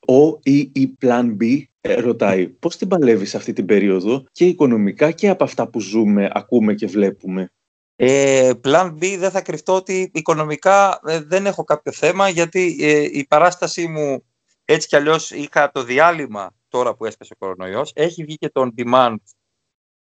Ο 0.07 0.39
ή 0.43 0.59
η 0.75 0.97
Plan 1.01 1.37
B 1.41 1.63
ε, 1.81 1.95
ρωτάει 1.95 2.49
πώς 2.49 2.77
την 2.77 2.89
παλεύεις 2.89 3.35
αυτή 3.35 3.53
την 3.53 3.67
περίοδο 3.67 4.25
και 4.33 4.47
οικονομικά 4.47 5.11
και 5.11 5.29
από 5.29 5.45
αυτά 5.45 5.69
που 5.69 5.81
ζούμε, 5.81 6.31
ακούμε 6.33 6.75
και 6.75 6.87
βλέπουμε; 6.87 7.53
Ε, 7.97 8.51
plan 8.65 8.93
B 8.93 9.17
δεν 9.19 9.31
θα 9.31 9.41
κρυφτώ 9.41 9.75
ότι 9.75 10.11
οικονομικά 10.15 11.01
ε, 11.07 11.21
δεν 11.21 11.47
έχω 11.47 11.65
κάποιο 11.65 11.93
θέμα 11.93 12.29
γιατί 12.29 12.77
ε, 12.81 13.09
η 13.13 13.27
παράστασή 13.29 13.87
μου 13.87 14.25
έτσι 14.65 14.89
κι 14.89 14.97
αλλιώς 14.97 15.31
είχα 15.31 15.71
το 15.71 15.83
διάλειμμα 15.83 16.55
τώρα 16.69 16.95
που 16.95 17.05
έσπασε 17.05 17.33
ο 17.35 17.37
κορονοϊός. 17.39 17.93
Έχει 17.95 18.25
βγει 18.25 18.37
και 18.37 18.49
το 18.49 18.67
on 18.67 18.85
demand. 18.85 19.17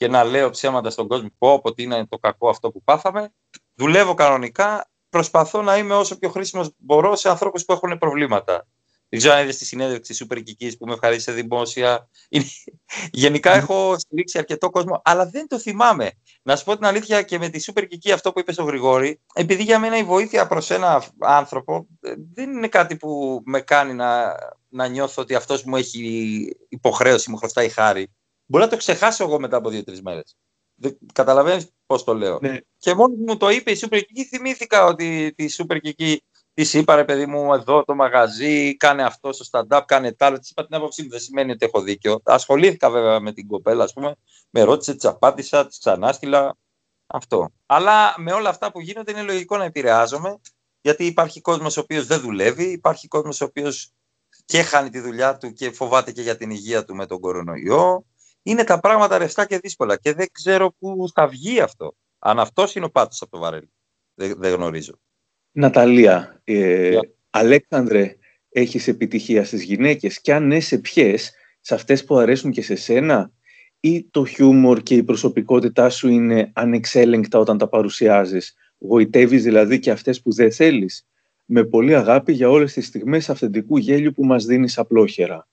και 0.00 0.08
να 0.08 0.24
λέω 0.24 0.50
ψέματα 0.50 0.90
στον 0.90 1.08
κόσμο 1.08 1.28
πω 1.38 1.60
ότι 1.62 1.82
είναι 1.82 2.06
το 2.06 2.18
κακό 2.18 2.48
αυτό 2.48 2.70
που 2.70 2.82
πάθαμε. 2.82 3.32
Δουλεύω 3.74 4.14
κανονικά, 4.14 4.90
προσπαθώ 5.08 5.62
να 5.62 5.76
είμαι 5.76 5.94
όσο 5.94 6.18
πιο 6.18 6.28
χρήσιμος 6.28 6.70
μπορώ 6.76 7.16
σε 7.16 7.28
ανθρώπους 7.28 7.64
που 7.64 7.72
έχουν 7.72 7.98
προβλήματα. 7.98 8.66
Δεν 9.08 9.18
ξέρω 9.18 9.34
αν 9.34 9.42
είδες 9.42 9.56
τη 9.56 9.64
συνέντευξη 9.64 10.26
Super 10.28 10.36
Kikis 10.36 10.70
που 10.78 10.86
με 10.86 10.92
ευχαρίστησε 10.92 11.32
δημόσια. 11.32 12.08
Γενικά 13.10 13.52
έχω 13.54 13.98
στηρίξει 13.98 14.38
αρκετό 14.38 14.70
κόσμο, 14.70 15.00
αλλά 15.04 15.26
δεν 15.26 15.48
το 15.48 15.58
θυμάμαι. 15.58 16.10
Να 16.42 16.56
σου 16.56 16.64
πω 16.64 16.76
την 16.76 16.84
αλήθεια 16.84 17.22
και 17.22 17.38
με 17.38 17.48
τη 17.48 17.64
Super 17.66 17.82
Kiki 17.82 18.10
αυτό 18.10 18.32
που 18.32 18.40
είπες 18.40 18.54
στο 18.54 18.64
Γρηγόρη, 18.64 19.20
επειδή 19.34 19.62
για 19.62 19.78
μένα 19.78 19.96
η 19.96 20.04
βοήθεια 20.04 20.46
προς 20.46 20.70
ένα 20.70 21.04
άνθρωπο 21.18 21.86
ε, 22.00 22.12
δεν 22.34 22.50
είναι 22.50 22.68
κάτι 22.68 22.96
που 22.96 23.42
με 23.44 23.60
κάνει 23.60 23.94
να, 23.94 24.34
να 24.68 24.86
νιώθω 24.86 25.22
ότι 25.22 25.34
αυτός 25.34 25.64
μου 25.64 25.76
έχει 25.76 26.56
υποχρέωση, 26.68 27.30
μου 27.30 27.36
χρωστάει 27.36 27.68
χάρη. 27.68 28.10
Μπορεί 28.50 28.64
να 28.64 28.70
το 28.70 28.76
ξεχάσω 28.76 29.24
εγώ 29.24 29.40
μετά 29.40 29.56
από 29.56 29.68
δύο-τρεις 29.68 30.02
μέρες. 30.02 30.36
Καταλαβαίνεις 31.12 31.68
πώς 31.86 32.04
το 32.04 32.14
λέω. 32.14 32.38
Ναι. 32.40 32.56
Και 32.78 32.94
μόνος 32.94 33.16
που 33.16 33.24
μου 33.26 33.36
το 33.36 33.50
είπε 33.50 33.70
η 33.70 33.78
Super 33.80 33.96
Kiki, 33.96 34.22
θυμήθηκα 34.28 34.84
ότι 34.84 35.32
τη 35.36 35.46
Super 35.56 35.76
Kiki 35.76 36.16
τη 36.54 36.78
είπα 36.78 36.96
ρε 36.96 37.04
παιδί 37.04 37.26
μου, 37.26 37.54
εδώ 37.54 37.84
το 37.84 37.94
μαγαζί, 37.94 38.76
κάνε 38.76 39.02
αυτό 39.02 39.32
στο 39.32 39.44
stand-up, 39.50 39.80
κάνε 39.86 40.12
τ' 40.12 40.22
άλλο. 40.22 40.38
Της 40.38 40.50
είπα 40.50 40.66
την 40.66 40.76
άποψή 40.76 41.02
μου, 41.02 41.08
δεν 41.08 41.20
σημαίνει 41.20 41.50
ότι 41.50 41.66
έχω 41.66 41.80
δίκιο. 41.80 42.20
Ασχολήθηκα 42.24 42.90
βέβαια 42.90 43.20
με 43.20 43.32
την 43.32 43.46
κοπέλα, 43.46 43.84
ας 43.84 43.92
πούμε, 43.92 44.14
με 44.50 44.62
ρώτησε, 44.62 44.94
της 44.94 45.04
απάντησα, 45.04 45.66
της 45.66 45.78
ξανάστηλα. 45.78 46.56
Αυτό. 47.06 47.50
Αλλά 47.66 48.14
με 48.16 48.32
όλα 48.32 48.48
αυτά 48.48 48.72
που 48.72 48.80
γίνονται 48.80 49.10
είναι 49.10 49.22
λογικό 49.22 49.56
να 49.56 49.64
επηρεάζομαι, 49.64 50.40
γιατί 50.80 51.06
υπάρχει 51.06 51.40
κόσμος 51.40 51.76
ο 51.76 51.80
οποίος 51.80 52.06
δεν 52.06 52.20
δουλεύει, 52.20 52.64
υπάρχει 52.64 53.08
κόσμος 53.08 53.40
ο 53.40 53.44
οποίος 53.44 53.92
και 54.44 54.62
χάνει 54.62 54.90
τη 54.90 55.00
δουλειά 55.00 55.36
του 55.36 55.52
και 55.52 55.70
φοβάται 55.70 56.12
και 56.12 56.22
για 56.22 56.36
την 56.36 56.50
υγεία 56.50 56.84
του 56.84 56.94
με 56.94 57.06
τον 57.06 57.20
κορονοϊό 57.20 58.04
είναι 58.42 58.64
τα 58.64 58.80
πράγματα 58.80 59.18
ρευστά 59.18 59.46
και 59.46 59.58
δύσκολα 59.58 59.96
και 59.96 60.14
δεν 60.14 60.26
ξέρω 60.32 60.72
πού 60.78 61.04
θα 61.14 61.26
βγει 61.26 61.60
αυτό. 61.60 61.94
Αν 62.18 62.38
αυτός 62.38 62.74
είναι 62.74 62.84
ο 62.84 62.90
πάτος 62.90 63.22
από 63.22 63.30
το 63.30 63.38
βαρέλι. 63.38 63.72
Δεν, 64.14 64.34
δεν 64.38 64.54
γνωρίζω. 64.54 64.98
Ναταλία, 65.52 66.40
ε, 66.44 66.98
Αλέξανδρε, 67.30 68.16
έχεις 68.48 68.88
επιτυχία 68.88 69.44
στις 69.44 69.62
γυναίκες 69.62 70.20
και 70.20 70.34
αν 70.34 70.46
ναι 70.46 70.60
σε 70.60 70.78
ποιες, 70.78 71.32
σε 71.60 71.74
αυτές 71.74 72.04
που 72.04 72.16
αρέσουν 72.18 72.50
και 72.50 72.62
σε 72.62 72.74
σένα 72.74 73.32
ή 73.80 74.04
το 74.10 74.24
χιούμορ 74.24 74.82
και 74.82 74.94
η 74.94 75.02
προσωπικότητά 75.02 75.90
σου 75.90 76.08
είναι 76.08 76.50
ανεξέλεγκτα 76.54 77.38
όταν 77.38 77.58
τα 77.58 77.68
παρουσιάζεις; 77.68 78.54
Γοητεύεις 78.78 79.42
δηλαδή 79.42 79.78
και 79.78 79.90
αυτές 79.90 80.22
που 80.22 80.32
δεν 80.32 80.52
θέλεις; 80.52 81.06
Με 81.44 81.64
πολύ 81.64 81.96
αγάπη 81.96 82.32
για 82.32 82.50
όλες 82.50 82.72
τις 82.72 82.86
στιγμές 82.86 83.30
αυθεντικού 83.30 83.76
γέλιου 83.76 84.12
που 84.12 84.24
μας 84.24 84.44
δίνεις 84.44 84.78
απλόχερα. 84.78 85.48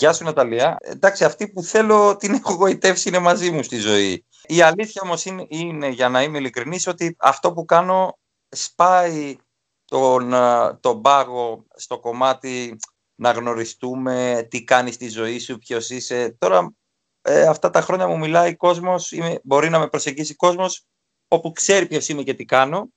Γεια 0.00 0.12
σου 0.12 0.24
Ναταλία. 0.24 0.76
Εντάξει, 0.80 1.24
αυτή 1.24 1.48
που 1.48 1.62
θέλω 1.62 2.16
την 2.16 2.34
έχω 2.34 2.52
γοητεύσει 2.52 3.08
είναι 3.08 3.18
μαζί 3.18 3.50
μου 3.50 3.62
στη 3.62 3.76
ζωή. 3.76 4.24
Η 4.46 4.60
αλήθεια 4.60 5.02
όμως 5.04 5.24
είναι, 5.24 5.46
είναι, 5.48 5.88
για 5.88 6.08
να 6.08 6.22
είμαι 6.22 6.38
ειλικρινής, 6.38 6.86
ότι 6.86 7.16
αυτό 7.18 7.52
που 7.52 7.64
κάνω 7.64 8.18
σπάει 8.48 9.36
τον, 9.84 10.34
τον 10.80 11.02
πάγο 11.02 11.66
στο 11.74 12.00
κομμάτι 12.00 12.76
να 13.14 13.30
γνωριστούμε, 13.30 14.46
τι 14.50 14.64
κάνεις 14.64 14.94
στη 14.94 15.08
ζωή 15.08 15.38
σου, 15.38 15.58
ποιος 15.58 15.90
είσαι. 15.90 16.36
Τώρα, 16.38 16.74
ε, 17.22 17.46
αυτά 17.46 17.70
τα 17.70 17.80
χρόνια 17.80 18.06
μου 18.08 18.18
μιλάει 18.18 18.56
κόσμος, 18.56 19.12
είμαι, 19.12 19.40
μπορεί 19.42 19.68
να 19.68 19.78
με 19.78 19.88
προσεγγίσει 19.88 20.34
κόσμος 20.34 20.86
όπου 21.28 21.52
ξέρει 21.52 21.86
ποιος 21.86 22.08
είμαι 22.08 22.22
και 22.22 22.34
τι 22.34 22.44
κάνω. 22.44 22.88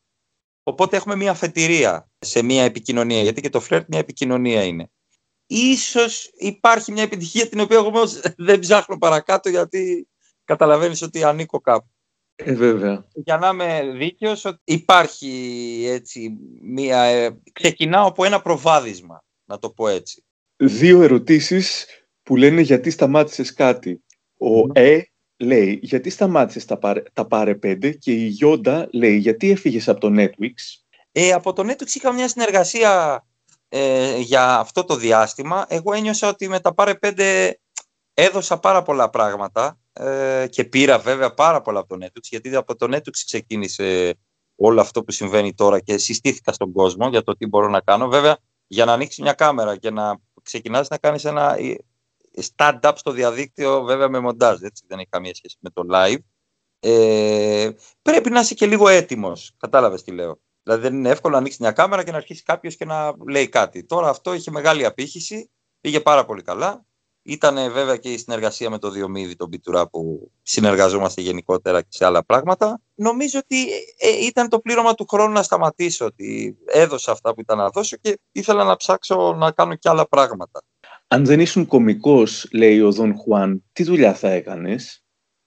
Οπότε 0.64 0.98
έχουμε 0.98 1.16
μια 1.16 1.32
αφετηρία 1.32 2.10
σε 2.20 2.44
μια 2.44 2.64
επικοινωνία, 2.64 3.22
γιατί 3.22 3.42
και 3.42 3.50
το 3.50 3.60
φλερτ 3.60 3.86
μια 3.88 4.00
επικοινωνία 4.00 4.64
είναι 4.64 4.90
ίσως 5.54 6.32
υπάρχει 6.36 6.92
μια 6.92 7.04
επιτυχία 7.04 7.50
την 7.50 7.60
οποία 7.60 7.78
εγώ 7.78 7.92
δεν 8.38 8.60
ψάχνω 8.60 8.98
παρακάτω 8.98 9.50
γιατί 9.50 10.08
καταλαβαίνεις 10.44 11.02
ότι 11.02 11.24
ανήκω 11.24 11.60
κάπου. 11.60 11.88
Ε, 12.36 12.54
βέβαια. 12.54 13.06
Για 13.14 13.38
να 13.38 13.48
είμαι 13.48 13.92
δίκαιος, 13.96 14.58
υπάρχει 14.64 15.30
έτσι 15.90 16.38
μια... 16.62 17.02
Ε, 17.04 17.38
ξεκινάω 17.54 18.08
από 18.08 18.26
ένα 18.26 18.42
προβάδισμα, 18.42 19.24
να 19.46 19.60
το 19.60 19.70
πω 19.70 19.88
έτσι. 19.88 20.24
Δύο 20.56 21.02
ερωτήσεις 21.02 21.86
που 22.24 22.36
λένε 22.36 22.62
γιατί 22.62 22.90
σταμάτησες 22.90 23.54
κάτι; 23.54 24.04
Ο 24.38 24.80
Ε 24.80 25.02
λέει 25.38 25.80
γιατί 25.82 26.10
σταμάτησες 26.10 26.66
τα 26.66 26.78
πάρε, 26.78 27.04
τα 27.14 27.28
πάρε 27.28 27.56
πέντε; 27.56 27.92
Και 27.92 28.12
η 28.12 28.26
Γιόντα 28.26 28.88
λέει 28.92 29.18
γιατί 29.18 29.52
έφυγες 29.52 29.90
από 29.90 30.00
το 30.00 30.10
Netflix; 30.18 30.54
Ε, 31.12 31.32
από 31.32 31.54
το 31.54 31.64
Netflix 31.72 31.96
είχα 31.96 32.14
μια 32.14 32.28
συνεργασία 32.28 33.24
ε, 33.76 34.18
για 34.18 34.60
αυτό 34.60 34.84
το 34.84 34.96
διάστημα, 34.96 35.66
εγώ 35.68 35.94
ένιωσα 35.94 36.28
ότι 36.28 36.48
με 36.48 36.60
τα 36.60 36.74
πάρε 36.74 36.96
πέντε 36.96 37.60
έδωσα 38.14 38.60
πάρα 38.60 38.82
πολλά 38.82 39.10
πράγματα 39.10 39.80
ε, 39.94 40.48
και 40.50 40.64
πήρα 40.64 41.00
βέβαια 41.00 41.34
πάρα 41.34 41.62
πολλά 41.62 41.80
από 41.80 41.98
το 41.98 42.06
Netflix, 42.06 42.22
γιατί 42.22 42.56
από 42.56 42.76
το 42.76 42.96
Netflix 42.96 43.12
ξεκίνησε 43.26 44.18
όλο 44.56 44.82
αυτό 44.82 45.04
που 45.04 45.12
συμβαίνει 45.12 45.54
τώρα 45.54 45.80
και 45.80 45.98
συστήθηκα 45.98 46.54
στον 46.54 46.72
κόσμο 46.72 47.10
για 47.10 47.24
το 47.24 47.34
τι 47.38 47.48
μπορώ 47.48 47.68
να 47.68 47.82
κάνω. 47.82 48.08
Βέβαια, 48.08 48.38
για 48.68 48.86
να 48.86 48.94
ανοίξει 48.94 49.22
μια 49.22 49.34
κάμερα 49.34 49.78
και 49.78 49.90
να 49.90 50.18
ξεκινάς 50.44 50.88
να 50.88 50.98
κάνεις 50.98 51.26
ένα 51.26 51.58
ε, 51.58 51.76
stand-up 52.56 52.94
στο 52.96 53.12
διαδίκτυο, 53.12 53.84
βέβαια 53.84 54.10
με 54.10 54.20
μοντάζ, 54.20 54.62
έτσι, 54.62 54.84
δεν 54.88 55.00
έχει 55.00 55.10
καμία 55.10 55.36
σχέση 55.36 55.58
με 55.60 55.70
το 55.70 55.84
live. 55.92 56.22
Ε, 56.80 57.70
πρέπει 58.02 58.30
να 58.30 58.40
είσαι 58.40 58.54
και 58.54 58.66
λίγο 58.66 58.88
έτοιμος, 58.88 59.54
κατάλαβες 59.58 60.04
τι 60.04 60.12
λέω. 60.12 60.40
Δηλαδή 60.64 60.82
δεν 60.82 60.94
είναι 60.94 61.10
εύκολο 61.10 61.34
να 61.34 61.40
ανοίξεις 61.40 61.62
μια 61.62 61.72
κάμερα 61.72 62.04
και 62.04 62.12
να 62.12 62.18
αρχίσει 62.18 62.44
κάποιος 62.44 62.76
και 62.76 62.86
να 62.86 63.14
λέει 63.30 63.50
κάτι. 63.50 63.86
Τώρα 63.86 64.10
αυτό 64.10 64.34
είχε 64.34 64.52
μεγάλη 64.52 64.86
απήχηση, 64.86 65.50
πήγε 65.82 66.00
πάρα 66.00 66.26
πολύ 66.26 66.42
καλά. 66.42 66.86
Ήταν 67.26 67.72
βέβαια 67.72 67.98
και 67.98 68.12
η 68.12 68.18
συνεργασία 68.18 68.70
με 68.70 68.78
το 68.78 68.90
Διομήδη, 68.90 69.36
τον 69.36 69.50
Πιτουρά, 69.50 69.90
που 69.90 70.32
συνεργαζόμαστε 70.42 71.22
γενικότερα 71.22 71.82
και 71.82 71.88
σε 71.90 72.06
άλλα 72.06 72.26
πράγματα. 72.26 72.82
Νομίζω 72.96 73.40
ότι 73.40 73.72
ε, 73.98 74.26
ήταν 74.26 74.50
το 74.50 74.60
πλήρωμα 74.60 74.94
του 74.94 75.06
χρόνου 75.08 75.34
να 75.34 75.44
σταματήσω, 75.44 76.06
ότι 76.06 76.58
έδωσα 76.66 77.12
αυτά 77.12 77.34
που 77.34 77.42
ήταν 77.42 77.58
να 77.58 77.70
δώσω 77.70 77.98
και 77.98 78.20
ήθελα 78.32 78.64
να 78.64 78.76
ψάξω 78.76 79.34
να 79.34 79.52
κάνω 79.52 79.76
και 79.76 79.90
άλλα 79.90 80.08
πράγματα. 80.08 80.64
Αν 81.08 81.26
δεν 81.26 81.40
ήσουν 81.40 81.66
κωμικός, 81.66 82.48
λέει 82.52 82.80
ο 82.80 82.92
Δον 82.92 83.18
Χουάν, 83.18 83.64
τι 83.74 83.84
δουλειά 83.84 84.14
θα 84.14 84.30
έκανες; 84.30 85.04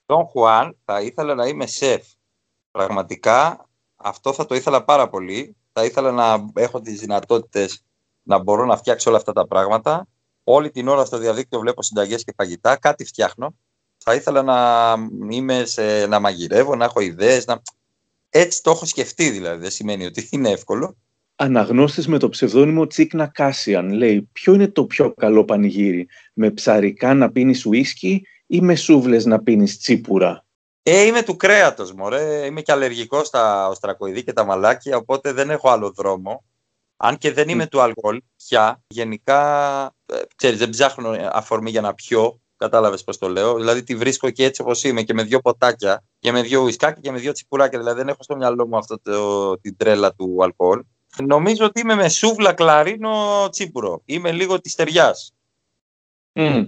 Δον 0.06 0.26
Χουάν 0.26 0.78
θα 0.84 1.00
ήθελα 1.00 1.34
να 1.34 1.46
είμαι 1.46 1.66
σεφ. 1.66 2.06
Πραγματικά 2.70 3.65
αυτό 4.06 4.32
θα 4.32 4.46
το 4.46 4.54
ήθελα 4.54 4.84
πάρα 4.84 5.08
πολύ. 5.08 5.56
Θα 5.72 5.84
ήθελα 5.84 6.10
να 6.12 6.50
έχω 6.54 6.80
τις 6.80 7.00
δυνατότητες 7.00 7.84
να 8.22 8.38
μπορώ 8.38 8.64
να 8.64 8.76
φτιάξω 8.76 9.10
όλα 9.10 9.18
αυτά 9.18 9.32
τα 9.32 9.46
πράγματα. 9.46 10.06
Όλη 10.44 10.70
την 10.70 10.88
ώρα 10.88 11.04
στο 11.04 11.18
διαδίκτυο 11.18 11.58
βλέπω 11.58 11.82
συνταγές 11.82 12.24
και 12.24 12.32
φαγητά, 12.36 12.76
κάτι 12.76 13.04
φτιάχνω. 13.04 13.54
Θα 13.96 14.14
ήθελα 14.14 14.42
να 14.42 14.94
είμαι 15.30 15.64
σε, 15.64 16.06
να 16.06 16.20
μαγειρεύω, 16.20 16.76
να 16.76 16.84
έχω 16.84 17.00
ιδέες. 17.00 17.46
Να... 17.46 17.62
Έτσι 18.28 18.62
το 18.62 18.70
έχω 18.70 18.84
σκεφτεί 18.84 19.30
δηλαδή, 19.30 19.60
δεν 19.60 19.70
σημαίνει 19.70 20.06
ότι 20.06 20.28
είναι 20.30 20.50
εύκολο. 20.50 20.96
Αναγνώστης 21.36 22.08
με 22.08 22.18
το 22.18 22.28
ψευδόνυμο 22.28 22.86
Τσίκνα 22.86 23.26
Κάσιαν 23.26 23.90
λέει 23.90 24.28
ποιο 24.32 24.54
είναι 24.54 24.68
το 24.68 24.84
πιο 24.84 25.14
καλό 25.14 25.44
πανηγύρι, 25.44 26.08
με 26.32 26.50
ψαρικά 26.50 27.14
να 27.14 27.30
πίνεις 27.30 27.66
ουίσκι 27.66 28.22
ή 28.46 28.60
με 28.60 28.74
σούβλες 28.74 29.24
να 29.24 29.42
πίνεις 29.42 29.78
τσίπουρα; 29.78 30.45
Ε, 30.88 31.02
είμαι 31.02 31.22
του 31.22 31.36
κρέατος, 31.36 31.92
μωρέ. 31.92 32.46
Είμαι 32.46 32.60
και 32.62 32.72
αλλεργικός 32.72 33.26
στα 33.26 33.68
οστρακοειδή 33.68 34.24
και 34.24 34.32
τα 34.32 34.44
μαλάκια, 34.44 34.96
οπότε 34.96 35.32
δεν 35.32 35.50
έχω 35.50 35.68
άλλο 35.68 35.90
δρόμο. 35.90 36.44
Αν 36.96 37.18
και 37.18 37.32
δεν 37.32 37.48
είμαι 37.48 37.66
του 37.66 37.80
αλκοόλ 37.80 38.22
πια, 38.36 38.82
γενικά, 38.86 39.40
ε, 40.06 40.20
ξέρεις, 40.36 40.58
δεν 40.58 40.70
ψάχνω 40.70 41.16
αφορμή 41.30 41.70
για 41.70 41.80
να 41.80 41.94
πιω, 41.94 42.40
κατάλαβες 42.56 43.04
πώς 43.04 43.18
το 43.18 43.28
λέω. 43.28 43.54
Δηλαδή 43.54 43.82
τη 43.82 43.96
βρίσκω 43.96 44.30
και 44.30 44.44
έτσι 44.44 44.62
όπως 44.62 44.84
είμαι 44.84 45.02
και 45.02 45.14
με 45.14 45.22
δύο 45.22 45.40
ποτάκια 45.40 46.04
και 46.18 46.32
με 46.32 46.42
δύο 46.42 46.62
ουισκάκια 46.62 47.00
και 47.00 47.10
με 47.10 47.18
δύο 47.18 47.32
τσιπουράκια. 47.32 47.78
Δηλαδή 47.78 47.98
δεν 47.98 48.08
έχω 48.08 48.22
στο 48.22 48.36
μυαλό 48.36 48.66
μου 48.66 48.76
αυτό 48.76 49.00
το, 49.00 49.58
την 49.58 49.76
τρέλα 49.76 50.14
του 50.14 50.36
αλκοόλ. 50.42 50.82
Νομίζω 51.26 51.64
ότι 51.64 51.80
είμαι 51.80 51.94
με 51.94 52.08
σούβλα 52.08 52.52
κλαρίνο 52.52 53.48
τσίπουρο. 53.50 54.02
Είμαι 54.04 54.32
λίγο 54.32 54.60
της 54.60 54.72
στεριάς. 54.72 55.34
Mm. 56.32 56.66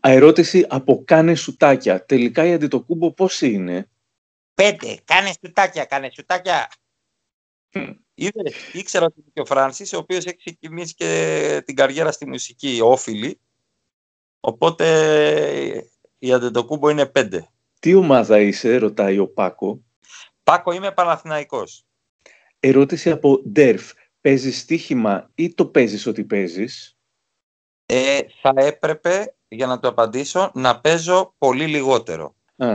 Ερώτηση 0.00 0.66
από 0.68 1.02
κάνε 1.04 1.34
σουτάκια. 1.34 2.04
Τελικά 2.04 2.46
η 2.46 2.52
αντιτοκούμπο 2.52 3.12
πώς 3.12 3.40
είναι; 3.40 3.88
Πέντε. 4.54 4.98
Κάνε 5.04 5.32
σουτάκια, 5.42 5.84
κάνε 5.84 6.10
σουτάκια. 6.14 6.70
Είδε, 8.14 8.52
ήξερα 8.72 9.04
ότι 9.04 9.20
είναι 9.20 9.30
και 9.32 9.40
ο 9.40 9.44
Φράνσις, 9.44 9.92
ο 9.92 9.98
οποίος 9.98 10.24
έχει 10.24 10.36
ξεκινήσει 10.36 10.94
και 10.94 11.62
την 11.66 11.74
καριέρα 11.74 12.12
στη 12.12 12.26
μουσική, 12.26 12.78
όφιλη. 12.82 13.40
Οπότε 14.40 15.86
η 16.18 16.32
αντιτοκούμπο 16.32 16.88
είναι 16.88 17.06
πέντε. 17.06 17.48
Τι 17.80 17.94
ομάδα 17.94 18.40
είσαι, 18.40 18.76
ρωτάει 18.76 19.18
ο 19.18 19.28
Πάκο. 19.28 19.80
Πάκο, 20.42 20.72
είμαι 20.72 20.92
Παναθηναϊκός. 20.92 21.84
Ερώτηση 22.60 23.10
από 23.10 23.42
Ντέρφ. 23.48 23.92
Παίζεις 24.20 24.58
στοίχημα 24.58 25.30
ή 25.34 25.54
το 25.54 25.66
παίζεις 25.66 26.06
ότι 26.06 26.24
παίζεις; 26.24 26.96
Ε, 27.86 28.20
θα 28.40 28.52
έπρεπε, 28.56 29.34
για 29.50 29.66
να 29.66 29.78
το 29.80 29.88
απαντήσω, 29.88 30.50
να 30.54 30.80
παίζω 30.80 31.34
πολύ 31.38 31.66
λιγότερο. 31.66 32.34
Α. 32.56 32.68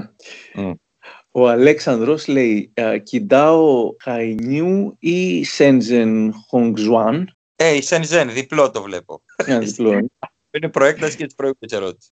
Ο 1.32 1.48
Αλέξανδρος 1.48 2.27
λέει 2.27 2.74
«Κιντάω 3.03 3.96
Χαϊνιού 4.00 4.96
ή 5.00 5.44
Σέντζεν 5.44 6.34
Χονγκζουάν». 6.48 7.38
Ε, 7.55 7.75
η 7.75 7.82
Σέντζεν, 7.82 8.34
διπλό 8.34 8.72
το 8.72 8.82
βλέπω. 8.82 9.22
διπλό. 9.60 9.91
Είναι 10.55 10.70
προέκταση 10.70 11.17
και 11.17 11.25
της 11.25 11.36
προηγούμενης 11.36 11.77
ερώτησης. 11.77 12.12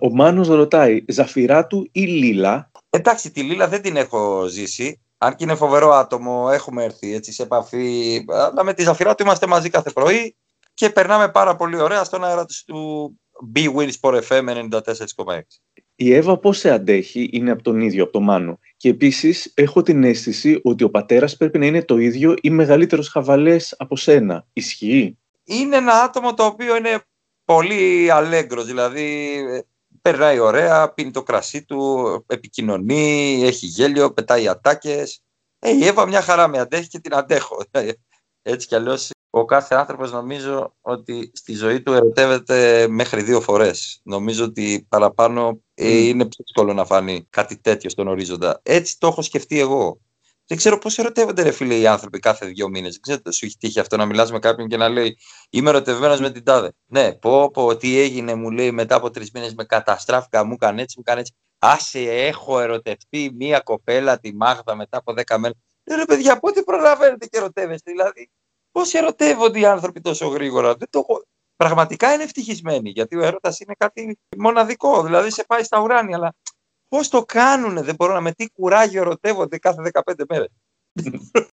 ο 0.00 0.10
Μάνος 0.10 0.48
ρωτάει 0.48 1.04
«Ζαφυράτου 1.08 1.88
ή 1.92 2.00
Λίλα». 2.00 2.70
Εντάξει, 2.90 3.30
τη 3.30 3.42
Λίλα 3.42 3.68
δεν 3.68 3.82
την 3.82 3.96
έχω 3.96 4.46
ζήσει. 4.46 5.00
Αν 5.18 5.34
και 5.34 5.44
είναι 5.44 5.54
φοβερό 5.54 5.90
άτομο, 5.90 6.48
έχουμε 6.52 6.84
έρθει 6.84 7.14
έτσι 7.14 7.32
σε 7.32 7.42
επαφή. 7.42 8.24
Αλλά 8.28 8.64
με 8.64 8.74
τη 8.74 8.82
Ζαφυράτου 8.82 9.22
είμαστε 9.22 9.46
μαζί 9.46 9.70
κάθε 9.70 9.90
πρωί 9.90 10.36
και 10.74 10.90
περνάμε 10.90 11.28
πάρα 11.28 11.56
πολύ 11.56 11.80
ωραία 11.80 12.04
στον 12.04 12.24
αέρα 12.24 12.44
του 12.66 13.20
B-Win 13.54 13.90
Sport 14.00 14.22
FM 14.28 14.68
94,6. 14.70 15.40
Η 15.94 16.14
Εύα 16.14 16.38
πώς 16.38 16.58
σε 16.58 16.70
αντέχει 16.70 17.28
είναι 17.32 17.50
από 17.50 17.62
τον 17.62 17.80
ίδιο, 17.80 18.02
από 18.02 18.12
τον 18.12 18.22
Μάνο. 18.22 18.58
Και 18.76 18.88
επίσης 18.88 19.52
έχω 19.54 19.82
την 19.82 20.04
αίσθηση 20.04 20.60
ότι 20.62 20.84
ο 20.84 20.90
πατέρας 20.90 21.36
πρέπει 21.36 21.58
να 21.58 21.66
είναι 21.66 21.82
το 21.82 21.98
ίδιο 21.98 22.34
ή 22.40 22.50
μεγαλύτερος 22.50 23.08
χαβαλές 23.08 23.74
από 23.78 23.96
σένα. 23.96 24.46
Ισχύει; 24.52 25.18
Είναι 25.44 25.76
ένα 25.76 26.02
άτομο 26.02 26.34
το 26.34 26.44
οποίο 26.44 26.76
είναι 26.76 27.02
πολύ 27.44 28.10
αλέγκρος, 28.10 28.66
δηλαδή 28.66 29.34
ε, 29.48 29.60
περνάει 30.02 30.38
ωραία, 30.38 30.92
πίνει 30.92 31.10
το 31.10 31.22
κρασί 31.22 31.64
του, 31.64 32.24
επικοινωνεί, 32.26 33.42
έχει 33.44 33.66
γέλιο, 33.66 34.12
πετάει 34.12 34.48
ατάκες. 34.48 35.22
Ε, 35.58 35.70
η 35.70 35.86
Εύα 35.86 36.06
μια 36.06 36.20
χαρά 36.20 36.48
με 36.48 36.58
αντέχει 36.58 36.88
και 36.88 36.98
την 36.98 37.14
αντέχω. 37.14 37.64
Έτσι 38.42 38.66
κι 38.66 38.74
αλλιώς 38.74 39.10
ο 39.34 39.44
κάθε 39.44 39.74
άνθρωπος 39.74 40.12
νομίζω 40.12 40.74
ότι 40.80 41.30
στη 41.34 41.54
ζωή 41.54 41.82
του 41.82 41.92
ερωτεύεται 41.92 42.86
μέχρι 42.88 43.22
δύο 43.22 43.40
φορές. 43.40 44.00
Νομίζω 44.02 44.44
ότι 44.44 44.86
παραπάνω 44.88 45.60
ε, 45.74 45.96
είναι 45.96 46.24
πιο 46.24 46.44
δύσκολο 46.44 46.72
να 46.72 46.84
φανεί 46.84 47.26
κάτι 47.30 47.58
τέτοιο 47.58 47.90
στον 47.90 48.08
ορίζοντα. 48.08 48.60
Έτσι 48.62 48.98
το 48.98 49.06
έχω 49.06 49.22
σκεφτεί 49.22 49.60
εγώ. 49.60 50.00
Δεν 50.46 50.56
ξέρω 50.56 50.78
πώς 50.78 50.98
ερωτεύονται, 50.98 51.42
ρε 51.42 51.50
φίλε, 51.50 51.74
οι 51.74 51.86
άνθρωποι 51.86 52.18
κάθε 52.18 52.46
δύο 52.46 52.68
μήνες. 52.68 52.90
Δεν 52.90 53.00
ξέρω, 53.00 53.32
σου 53.32 53.46
έχει 53.46 53.56
τύχει 53.56 53.80
αυτό 53.80 53.96
να 53.96 54.04
μιλάς 54.04 54.32
με 54.32 54.38
κάποιον 54.38 54.68
και 54.68 54.76
να 54.76 54.88
λέει 54.88 55.16
Είμαι 55.50 55.68
ερωτευμένος 55.68 56.20
με 56.20 56.30
την 56.30 56.44
τάδε. 56.44 56.72
Ναι, 56.86 57.12
πω, 57.12 57.50
πω, 57.50 57.76
τι 57.76 57.98
έγινε, 57.98 58.34
μου 58.34 58.50
λέει 58.50 58.70
μετά 58.70 58.94
από 58.94 59.10
τρεις 59.10 59.30
μήνες 59.30 59.54
με 59.54 59.64
καταστράφηκα, 59.64 60.44
μου 60.44 60.52
έκανε 60.52 60.82
έτσι, 60.82 60.94
μου 60.96 61.02
έκανε 61.06 61.20
έτσι. 61.20 61.34
Άσε, 61.58 62.00
έχω 62.00 62.60
ερωτευτεί 62.60 63.32
μία 63.34 63.60
κοπέλα, 63.60 64.18
τη 64.18 64.34
Μάγδα, 64.34 64.74
μετά 64.74 64.98
από 64.98 65.12
δέκα 65.12 65.38
μέρες. 65.38 65.56
Ναι, 65.84 65.96
ρε 65.96 66.04
παιδιά, 66.04 66.38
πότε 66.38 66.62
προλαβαίνετε 66.62 67.26
και 67.26 67.38
ερωτεύεστε, 67.38 67.90
δηλαδή. 67.90 68.30
Πώ 68.72 68.80
ερωτεύονται 68.92 69.58
οι 69.58 69.64
άνθρωποι 69.64 70.00
τόσο 70.00 70.26
γρήγορα. 70.26 70.74
Δεν 70.74 70.88
το 70.90 70.98
έχω... 70.98 71.22
Πραγματικά 71.56 72.12
είναι 72.12 72.22
ευτυχισμένοι, 72.22 72.90
γιατί 72.90 73.16
ο 73.16 73.22
έρωτας 73.22 73.60
είναι 73.60 73.74
κάτι 73.78 74.18
μοναδικό. 74.36 75.02
Δηλαδή 75.02 75.30
σε 75.30 75.44
πάει 75.44 75.62
στα 75.62 75.80
ουράνια, 75.80 76.16
αλλά 76.16 76.34
πώς 76.88 77.08
το 77.08 77.24
κάνουνε, 77.24 77.82
δεν 77.82 77.94
μπορώ 77.94 78.12
να 78.12 78.20
με 78.20 78.32
τι 78.32 78.50
κουράγιο 78.50 79.00
ερωτεύονται 79.00 79.58
κάθε 79.58 79.90
15 79.92 80.12
μέρες. 80.28 80.50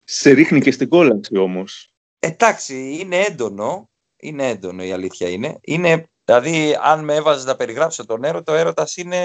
σε 0.03 0.31
ρίχνει 0.31 0.61
και 0.61 0.71
στην 0.71 0.89
κόλαξη 0.89 1.37
όμως. 1.37 1.93
Εντάξει, 2.19 2.97
είναι 2.99 3.17
έντονο. 3.17 3.89
Είναι 4.21 4.49
έντονο 4.49 4.83
η 4.83 4.91
αλήθεια 4.91 5.29
είναι. 5.29 5.57
είναι 5.61 6.09
δηλαδή, 6.25 6.77
αν 6.81 7.03
με 7.03 7.15
έβαζες 7.15 7.45
να 7.45 7.55
περιγράψω 7.55 8.05
τον 8.05 8.23
έρωτα, 8.23 8.53
ο 8.53 8.55
έρωτας 8.55 8.95
είναι... 8.97 9.17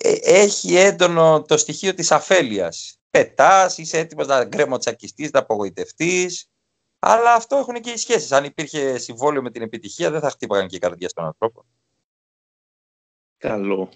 Ε, 0.00 0.14
έχει 0.22 0.76
έντονο 0.76 1.42
το 1.42 1.56
στοιχείο 1.56 1.94
της 1.94 2.12
αφέλειας. 2.12 2.98
Πετάς, 3.10 3.78
είσαι 3.78 3.98
έτοιμος 3.98 4.26
να 4.26 4.44
γκρεμοτσακιστείς, 4.44 5.30
να 5.30 5.38
απογοητευτείς. 5.38 6.46
Αλλά 7.04 7.34
αυτό 7.34 7.56
έχουν 7.56 7.74
και 7.74 7.90
οι 7.90 7.96
σχέσεις. 7.96 8.32
Αν 8.32 8.44
υπήρχε 8.44 8.98
συμβόλαιο 8.98 9.42
με 9.42 9.50
την 9.50 9.62
επιτυχία, 9.62 10.10
δεν 10.10 10.20
θα 10.20 10.30
χτύπαγαν 10.30 10.68
και 10.68 10.76
η 10.76 10.78
καρδιά 10.78 11.08
στον 11.08 11.24
ανθρώπο. 11.24 11.64
Καλό. 13.36 13.90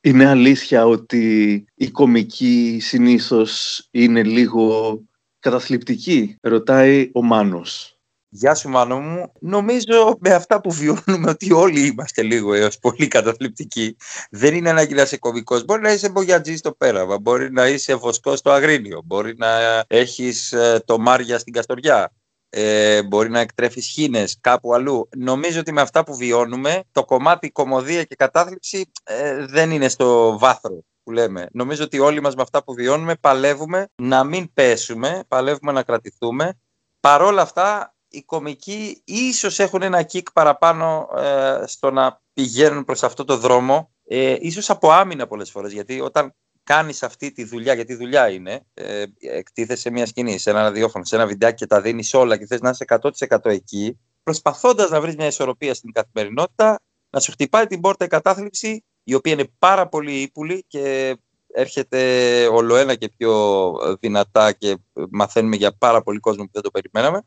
Είναι 0.00 0.26
αλήθεια 0.26 0.86
ότι 0.86 1.64
η 1.74 1.90
κομική 1.90 2.78
συνήθως 2.80 3.82
είναι 3.90 4.22
λίγο 4.22 4.98
καταθλιπτική, 5.38 6.36
ρωτάει 6.40 7.10
ο 7.14 7.22
Μάνος. 7.22 7.97
Γεια 8.30 8.54
σου 8.54 8.68
Μάνο 8.68 9.00
μου. 9.00 9.32
Νομίζω 9.40 10.16
με 10.20 10.34
αυτά 10.34 10.60
που 10.60 10.72
βιώνουμε 10.72 11.30
ότι 11.30 11.52
όλοι 11.52 11.86
είμαστε 11.86 12.22
λίγο 12.22 12.54
έως 12.54 12.78
πολύ 12.78 13.08
καταθλιπτικοί. 13.08 13.96
Δεν 14.30 14.54
είναι 14.54 14.70
ανάγκη 14.70 14.94
να 14.94 15.02
είσαι 15.02 15.18
κομικός. 15.18 15.64
Μπορεί 15.64 15.82
να 15.82 15.92
είσαι 15.92 16.08
μπογιατζής 16.08 16.58
στο 16.58 16.72
πέραμα, 16.72 17.18
μπορεί 17.18 17.52
να 17.52 17.68
είσαι 17.68 17.94
βοσκός 17.94 18.38
στο 18.38 18.50
αγρίνιο, 18.50 19.02
μπορεί 19.04 19.34
να 19.36 19.84
έχεις 19.86 20.52
ε, 20.52 20.82
το 20.84 20.98
Μάρια 20.98 21.38
στην 21.38 21.52
Καστοριά, 21.52 22.12
ε, 22.48 23.02
μπορεί 23.02 23.30
να 23.30 23.40
εκτρέφεις 23.40 23.86
χήνες 23.86 24.38
κάπου 24.40 24.74
αλλού. 24.74 25.08
Νομίζω 25.16 25.60
ότι 25.60 25.72
με 25.72 25.80
αυτά 25.80 26.04
που 26.04 26.16
βιώνουμε 26.16 26.82
το 26.92 27.04
κομμάτι 27.04 27.50
κομμωδία 27.50 28.04
και 28.04 28.14
κατάθλιψη 28.14 28.90
ε, 29.04 29.46
δεν 29.46 29.70
είναι 29.70 29.88
στο 29.88 30.38
βάθρο 30.38 30.84
που 31.02 31.10
λέμε. 31.10 31.48
Νομίζω 31.52 31.84
ότι 31.84 31.98
όλοι 31.98 32.20
μας 32.20 32.34
με 32.34 32.42
αυτά 32.42 32.64
που 32.64 32.74
βιώνουμε 32.74 33.14
παλεύουμε 33.14 33.86
να 34.02 34.24
μην 34.24 34.52
πέσουμε, 34.52 35.24
παλεύουμε 35.28 35.72
να 35.72 35.82
κρατηθούμε. 35.82 36.58
Παρόλα 37.00 37.42
αυτά 37.42 37.92
οι 38.08 38.22
κομικοί 38.22 39.02
ίσως 39.04 39.58
έχουν 39.58 39.82
ένα 39.82 40.02
κικ 40.02 40.32
παραπάνω 40.32 41.08
ε, 41.16 41.62
στο 41.66 41.90
να 41.90 42.20
πηγαίνουν 42.32 42.84
προς 42.84 43.02
αυτό 43.02 43.24
το 43.24 43.36
δρόμο, 43.36 43.90
ε, 44.04 44.36
ίσως 44.40 44.70
από 44.70 44.90
άμυνα 44.90 45.26
πολλές 45.26 45.50
φορές, 45.50 45.72
γιατί 45.72 46.00
όταν 46.00 46.34
κάνεις 46.64 47.02
αυτή 47.02 47.32
τη 47.32 47.44
δουλειά, 47.44 47.74
γιατί 47.74 47.94
δουλειά 47.94 48.30
είναι, 48.30 48.66
ε, 48.74 49.04
εκτίθεσαι 49.18 49.80
σε 49.80 49.90
μια 49.90 50.06
σκηνή, 50.06 50.38
σε 50.38 50.50
ένα 50.50 50.62
ραδιόφωνο, 50.62 51.04
σε 51.04 51.16
ένα 51.16 51.26
βιντεάκι 51.26 51.56
και 51.56 51.66
τα 51.66 51.80
δίνεις 51.80 52.14
όλα 52.14 52.36
και 52.36 52.46
θες 52.46 52.60
να 52.60 52.70
είσαι 52.70 52.84
100% 52.84 53.50
εκεί, 53.50 53.98
προσπαθώντας 54.22 54.90
να 54.90 55.00
βρεις 55.00 55.16
μια 55.16 55.26
ισορροπία 55.26 55.74
στην 55.74 55.92
καθημερινότητα, 55.92 56.80
να 57.10 57.20
σου 57.20 57.30
χτυπάει 57.30 57.66
την 57.66 57.80
πόρτα 57.80 58.04
η 58.04 58.08
κατάθλιψη, 58.08 58.84
η 59.04 59.14
οποία 59.14 59.32
είναι 59.32 59.48
πάρα 59.58 59.88
πολύ 59.88 60.12
ύπουλη 60.20 60.64
και 60.68 61.16
έρχεται 61.52 62.46
ολοένα 62.46 62.94
και 62.94 63.08
πιο 63.16 63.72
δυνατά 64.00 64.52
και 64.52 64.76
μαθαίνουμε 65.10 65.56
για 65.56 65.76
πάρα 65.78 66.02
πολύ 66.02 66.18
κόσμο 66.18 66.44
που 66.44 66.50
δεν 66.52 66.62
το 66.62 66.70
περιμέναμε 66.70 67.22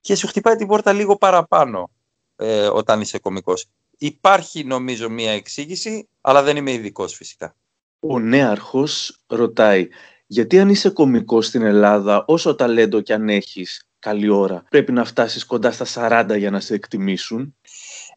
και 0.00 0.14
σου 0.14 0.26
χτυπάει 0.26 0.56
την 0.56 0.66
πόρτα 0.66 0.92
λίγο 0.92 1.16
παραπάνω 1.16 1.90
ε, 2.36 2.66
όταν 2.66 3.00
είσαι 3.00 3.18
κωμικός. 3.18 3.66
Υπάρχει 3.98 4.64
νομίζω 4.64 5.10
μία 5.10 5.32
εξήγηση, 5.32 6.08
αλλά 6.20 6.42
δεν 6.42 6.56
είμαι 6.56 6.72
ειδικός 6.72 7.14
φυσικά. 7.14 7.56
Ο 8.00 8.18
νέαρχος 8.18 9.20
ρωτάει, 9.26 9.88
γιατί 10.26 10.58
αν 10.58 10.68
είσαι 10.68 10.90
κωμικός 10.90 11.46
στην 11.46 11.62
Ελλάδα, 11.62 12.24
όσο 12.26 12.54
ταλέντο 12.54 13.00
κι 13.00 13.12
αν 13.12 13.28
έχεις, 13.28 13.88
καλή 13.98 14.28
ώρα, 14.28 14.64
πρέπει 14.70 14.92
να 14.92 15.04
φτάσεις 15.04 15.44
κοντά 15.44 15.72
στα 15.72 15.86
40 16.30 16.38
για 16.38 16.50
να 16.50 16.60
σε 16.60 16.74
εκτιμήσουν; 16.74 17.54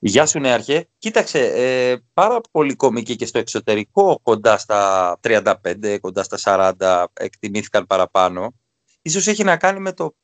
Γεια 0.06 0.26
σου 0.26 0.40
νέαρχε. 0.40 0.88
Κοίταξε, 0.98 1.40
ε, 1.40 1.96
πάρα 2.14 2.42
πολύ 2.52 2.76
κομικοί 2.76 3.16
και 3.16 3.26
στο 3.26 3.40
εξωτερικό 3.40 4.20
κοντά 4.24 4.58
στα 4.58 5.18
35, 5.22 5.98
κοντά 6.02 6.24
στα 6.24 6.38
40 6.80 7.06
εκτιμήθηκαν 7.14 7.86
παραπάνω. 7.86 8.54
Ίσως 9.02 9.28
έχει 9.28 9.44
να 9.44 9.58
κάνει 9.58 9.80
με 9.80 9.94
το 9.94 10.16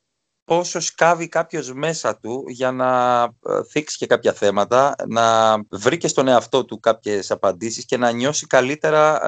πόσο 0.50 0.80
σκάβει 0.80 1.28
κάποιος 1.28 1.74
μέσα 1.74 2.18
του 2.18 2.44
για 2.48 2.72
να 2.72 3.22
ε, 3.24 3.64
θίξει 3.70 3.98
και 3.98 4.06
κάποια 4.06 4.34
θέματα, 4.34 4.96
να 5.08 5.56
βρει 5.70 5.98
και 5.98 6.08
στον 6.08 6.28
εαυτό 6.28 6.66
του 6.66 6.80
κάποιες 6.80 7.32
απαντήσεις 7.32 7.86
και 7.86 7.98
να 7.98 8.12
νιώσει 8.12 8.48
καλύτερα 8.48 9.28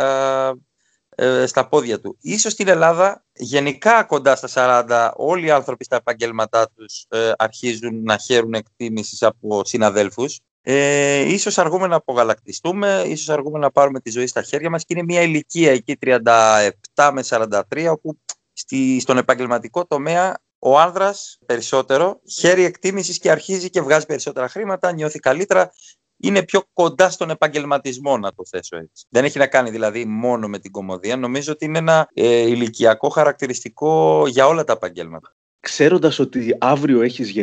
ε, 1.15 1.41
ε, 1.41 1.45
στα 1.45 1.67
πόδια 1.67 1.99
του. 1.99 2.17
Ίσως 2.21 2.51
στην 2.51 2.67
Ελλάδα, 2.67 3.25
γενικά 3.33 4.03
κοντά 4.03 4.35
στα 4.35 4.85
40, 4.87 5.11
όλοι 5.15 5.45
οι 5.45 5.51
άνθρωποι 5.51 5.83
στα 5.83 5.95
επαγγέλματά 5.95 6.69
τους 6.75 7.05
αρχίζουν 7.37 8.03
να 8.03 8.17
χαίρουν 8.17 8.53
εκτίμησης 8.53 9.23
από 9.23 9.65
συναδέλφους. 9.65 10.39
Ε, 10.61 11.19
ίσως 11.19 11.57
αργούμε 11.57 11.87
να 11.87 11.95
απογαλακτιστούμε, 11.95 13.03
ίσως 13.07 13.29
αργούμε 13.29 13.59
να 13.59 13.71
πάρουμε 13.71 13.99
τη 13.99 14.09
ζωή 14.09 14.27
στα 14.27 14.41
χέρια 14.41 14.69
μας 14.69 14.85
και 14.85 14.93
είναι 14.93 15.03
μια 15.03 15.21
ηλικία 15.21 15.71
εκεί 15.71 15.97
37 16.01 17.11
με 17.13 17.23
43 17.25 17.87
όπου 17.91 18.17
στη, 18.53 18.99
στον 18.99 19.17
επαγγελματικό 19.17 19.85
τομέα 19.85 20.37
ο 20.63 20.79
άνδρας 20.79 21.37
περισσότερο 21.45 22.21
χέρι 22.39 22.63
εκτίμησης 22.63 23.17
και 23.19 23.31
αρχίζει 23.31 23.69
και 23.69 23.81
βγάζει 23.81 24.05
περισσότερα 24.05 24.47
χρήματα, 24.47 24.91
νιώθει 24.91 25.19
καλύτερα, 25.19 25.71
είναι 26.17 26.43
πιο 26.43 26.63
κοντά 26.73 27.09
στον 27.09 27.29
επαγγελματισμό, 27.29 28.17
να 28.17 28.33
το 28.33 28.43
θέσω 28.49 28.77
έτσι. 28.77 29.05
Δεν 29.09 29.25
έχει 29.25 29.37
να 29.37 29.47
κάνει 29.47 29.69
δηλαδή 29.69 30.05
μόνο 30.05 30.47
με 30.47 30.59
την 30.59 30.71
κομμωδία. 30.71 31.17
Νομίζω 31.17 31.51
ότι 31.51 31.65
είναι 31.65 31.77
ένα 31.77 32.07
ε, 32.13 32.39
ηλικιακό 32.39 33.09
χαρακτηριστικό 33.09 34.23
για 34.27 34.47
όλα 34.47 34.63
τα 34.63 34.73
επαγγέλματα. 34.73 35.35
Ξέροντας 35.61 36.19
ότι 36.19 36.55
αύριο 36.59 37.01
έχεις 37.01 37.33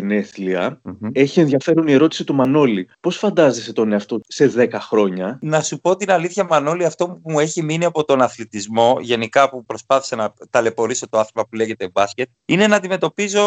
έχει 1.13 1.41
ενδιαφέρον 1.41 1.87
η 1.87 1.93
ερώτηση 1.93 2.25
του 2.25 2.35
Μανώλη. 2.35 2.89
Πώς 3.01 3.17
φαντάζεσαι 3.17 3.73
τον 3.73 3.93
εαυτό 3.93 4.21
σε 4.29 4.53
10 4.57 4.69
χρόνια; 4.73 5.39
Να 5.43 5.61
σου 5.61 5.81
πω 5.81 5.97
την 5.97 6.11
αλήθεια 6.11 6.45
Μανώλη, 6.45 6.85
αυτό 6.85 7.07
που 7.09 7.21
μου 7.31 7.39
έχει 7.39 7.63
μείνει 7.63 7.85
από 7.85 8.05
τον 8.05 8.23
αθλητισμό, 8.23 8.97
γενικά 9.01 9.51
που 9.51 9.65
προσπάθησα 9.65 10.17
να 10.17 10.33
ταλαιπωρήσω 10.51 11.09
το 11.09 11.19
άθλημα 11.19 11.49
που 11.49 11.57
λέγεται 11.57 11.89
μπάσκετ, 11.89 12.29
είναι 12.45 12.67
να 12.67 12.77
αντιμετωπίζω, 12.77 13.43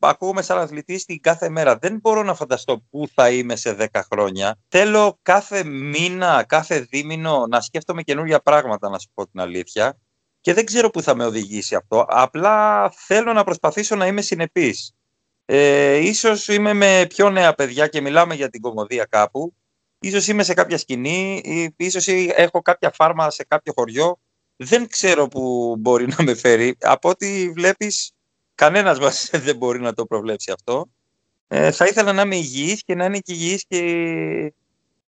ακούγομαι 0.00 0.42
σαν 0.42 0.58
αθλητής 0.58 1.04
την 1.04 1.20
κάθε 1.20 1.48
μέρα. 1.48 1.76
Δεν 1.76 1.98
μπορώ 2.00 2.22
να 2.22 2.34
φανταστώ 2.34 2.82
πού 2.90 3.06
θα 3.14 3.30
είμαι 3.30 3.56
σε 3.56 3.76
10 3.92 4.00
χρόνια. 4.12 4.58
Θέλω 4.68 5.18
κάθε 5.22 5.64
μήνα, 5.64 6.44
κάθε 6.48 6.80
δίμηνο 6.80 7.46
να 7.46 7.60
σκέφτομαι 7.60 8.02
καινούργια 8.02 8.40
πράγματα, 8.40 8.88
να 8.88 8.98
σου 8.98 9.08
πω 9.14 9.28
την 9.28 9.40
αλήθεια 9.40 9.98
και 10.42 10.54
δεν 10.54 10.64
ξέρω 10.64 10.90
πού 10.90 11.02
θα 11.02 11.14
με 11.14 11.24
οδηγήσει 11.24 11.74
αυτό. 11.74 12.06
Απλά 12.08 12.90
θέλω 12.90 13.32
να 13.32 13.44
προσπαθήσω 13.44 13.96
να 13.96 14.06
είμαι 14.06 14.20
συνεπής. 14.20 14.94
Ε, 15.44 15.96
ίσως 15.96 16.48
είμαι 16.48 16.72
με 16.72 17.06
πιο 17.08 17.30
νέα 17.30 17.54
παιδιά 17.54 17.86
και 17.86 18.00
μιλάμε 18.00 18.34
για 18.34 18.48
την 18.48 18.60
κομμωδία 18.60 19.04
κάπου. 19.04 19.54
Ίσως 20.00 20.28
είμαι 20.28 20.42
σε 20.42 20.54
κάποια 20.54 20.78
σκηνή, 20.78 21.42
ίσως 21.76 22.06
έχω 22.34 22.62
κάποια 22.62 22.90
φάρμα 22.90 23.30
σε 23.30 23.44
κάποιο 23.44 23.72
χωριό. 23.76 24.18
Δεν 24.56 24.88
ξέρω 24.88 25.28
πού 25.28 25.74
μπορεί 25.78 26.06
να 26.06 26.24
με 26.24 26.34
φέρει. 26.34 26.76
Από 26.80 27.08
ό,τι 27.08 27.50
βλέπεις, 27.50 28.12
κανένας 28.54 28.98
μας 28.98 29.30
δεν 29.44 29.56
μπορεί 29.56 29.80
να 29.80 29.92
το 29.92 30.06
προβλέψει 30.06 30.50
αυτό. 30.52 30.90
Ε, 31.48 31.70
θα 31.70 31.86
ήθελα 31.86 32.12
να 32.12 32.22
είμαι 32.22 32.36
υγιής 32.36 32.82
και 32.84 32.94
να 32.94 33.04
είναι 33.04 33.18
και 33.18 33.32
υγιής 33.32 33.64
και, 33.68 34.54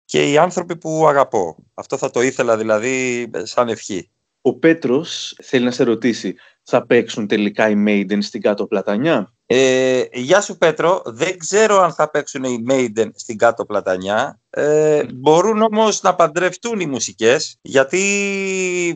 και 0.04 0.30
οι 0.30 0.38
άνθρωποι 0.38 0.76
που 0.76 1.08
αγαπώ. 1.08 1.56
Αυτό 1.74 1.96
θα 1.96 2.10
το 2.10 2.22
ήθελα 2.22 2.56
δηλαδή 2.56 3.30
σαν 3.42 3.68
ευχή. 3.68 4.10
Ο 4.46 4.58
Πέτρος 4.58 5.36
θέλει 5.42 5.64
να 5.64 5.70
σε 5.70 5.84
ρωτήσει, 5.84 6.34
θα 6.62 6.86
παίξουν 6.86 7.26
τελικά 7.26 7.68
οι 7.68 7.74
Maiden 7.86 8.18
στην 8.20 8.40
κάτω 8.40 8.66
πλατανιά; 8.66 9.32
Ε, 9.46 10.02
γεια 10.12 10.40
σου 10.40 10.56
Πέτρο, 10.58 11.02
δεν 11.04 11.38
ξέρω 11.38 11.80
αν 11.80 11.92
θα 11.92 12.10
παίξουν 12.10 12.44
οι 12.44 12.64
Maiden 12.68 13.10
στην 13.14 13.38
κάτω 13.38 13.64
πλατανιά. 13.64 14.40
Ε, 14.50 15.02
μπορούν 15.14 15.62
όμως 15.62 16.02
να 16.02 16.14
παντρευτούν 16.14 16.80
οι 16.80 16.86
μουσικές, 16.86 17.58
γιατί 17.62 18.00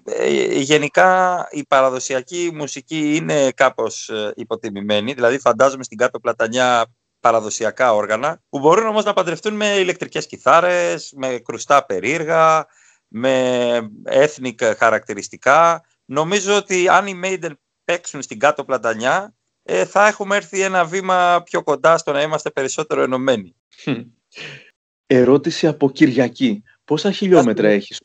ε, 0.05 0.59
γενικά 0.61 1.47
η 1.51 1.67
παραδοσιακή 1.67 2.51
μουσική 2.55 3.17
είναι 3.17 3.51
κάπως 3.51 4.09
ε, 4.09 4.33
υποτιμημένη. 4.37 5.13
Δηλαδή 5.13 5.39
φαντάζομαι 5.39 5.85
στην 5.85 5.99
κάτω 5.99 6.21
πλατανιά 6.21 6.87
παραδοσιακά 7.21 7.95
όργανα, 7.95 8.41
που 8.49 8.59
μπορούν 8.59 8.87
όμως 8.87 9.05
να 9.05 9.13
παντρευτούν 9.13 9.55
με 9.55 9.67
ηλεκτρικές 9.67 10.27
κιθάρες, 10.27 11.13
με 11.17 11.41
κρουστά 11.45 11.85
περίεργα, 11.87 12.67
με 13.09 13.79
ethnic 14.05 14.75
χαρακτηριστικά. 14.77 15.85
Νομίζω 16.05 16.57
ότι 16.57 16.89
αν 16.89 17.07
οι 17.07 17.21
Maiden 17.25 17.53
παίξουν 17.85 18.23
στην 18.23 18.39
κάτω 18.39 18.65
πλατανιά, 18.65 19.35
ε, 19.63 19.85
θα 19.85 20.07
έχουμε 20.07 20.37
έρθει 20.37 20.61
ένα 20.61 20.85
βήμα 20.85 21.43
πιο 21.45 21.63
κοντά 21.63 21.99
στο 21.99 22.13
να 22.13 22.23
είμαστε 22.23 22.51
περισσότερο 22.51 23.03
ενωμένοι. 23.03 23.55
Ερώτηση 25.07 25.67
από 25.67 25.91
Κυριακή. 25.91 26.63
Πόσα 26.85 27.13
χιλιόμετρα 27.13 27.69
έχεις 27.69 28.01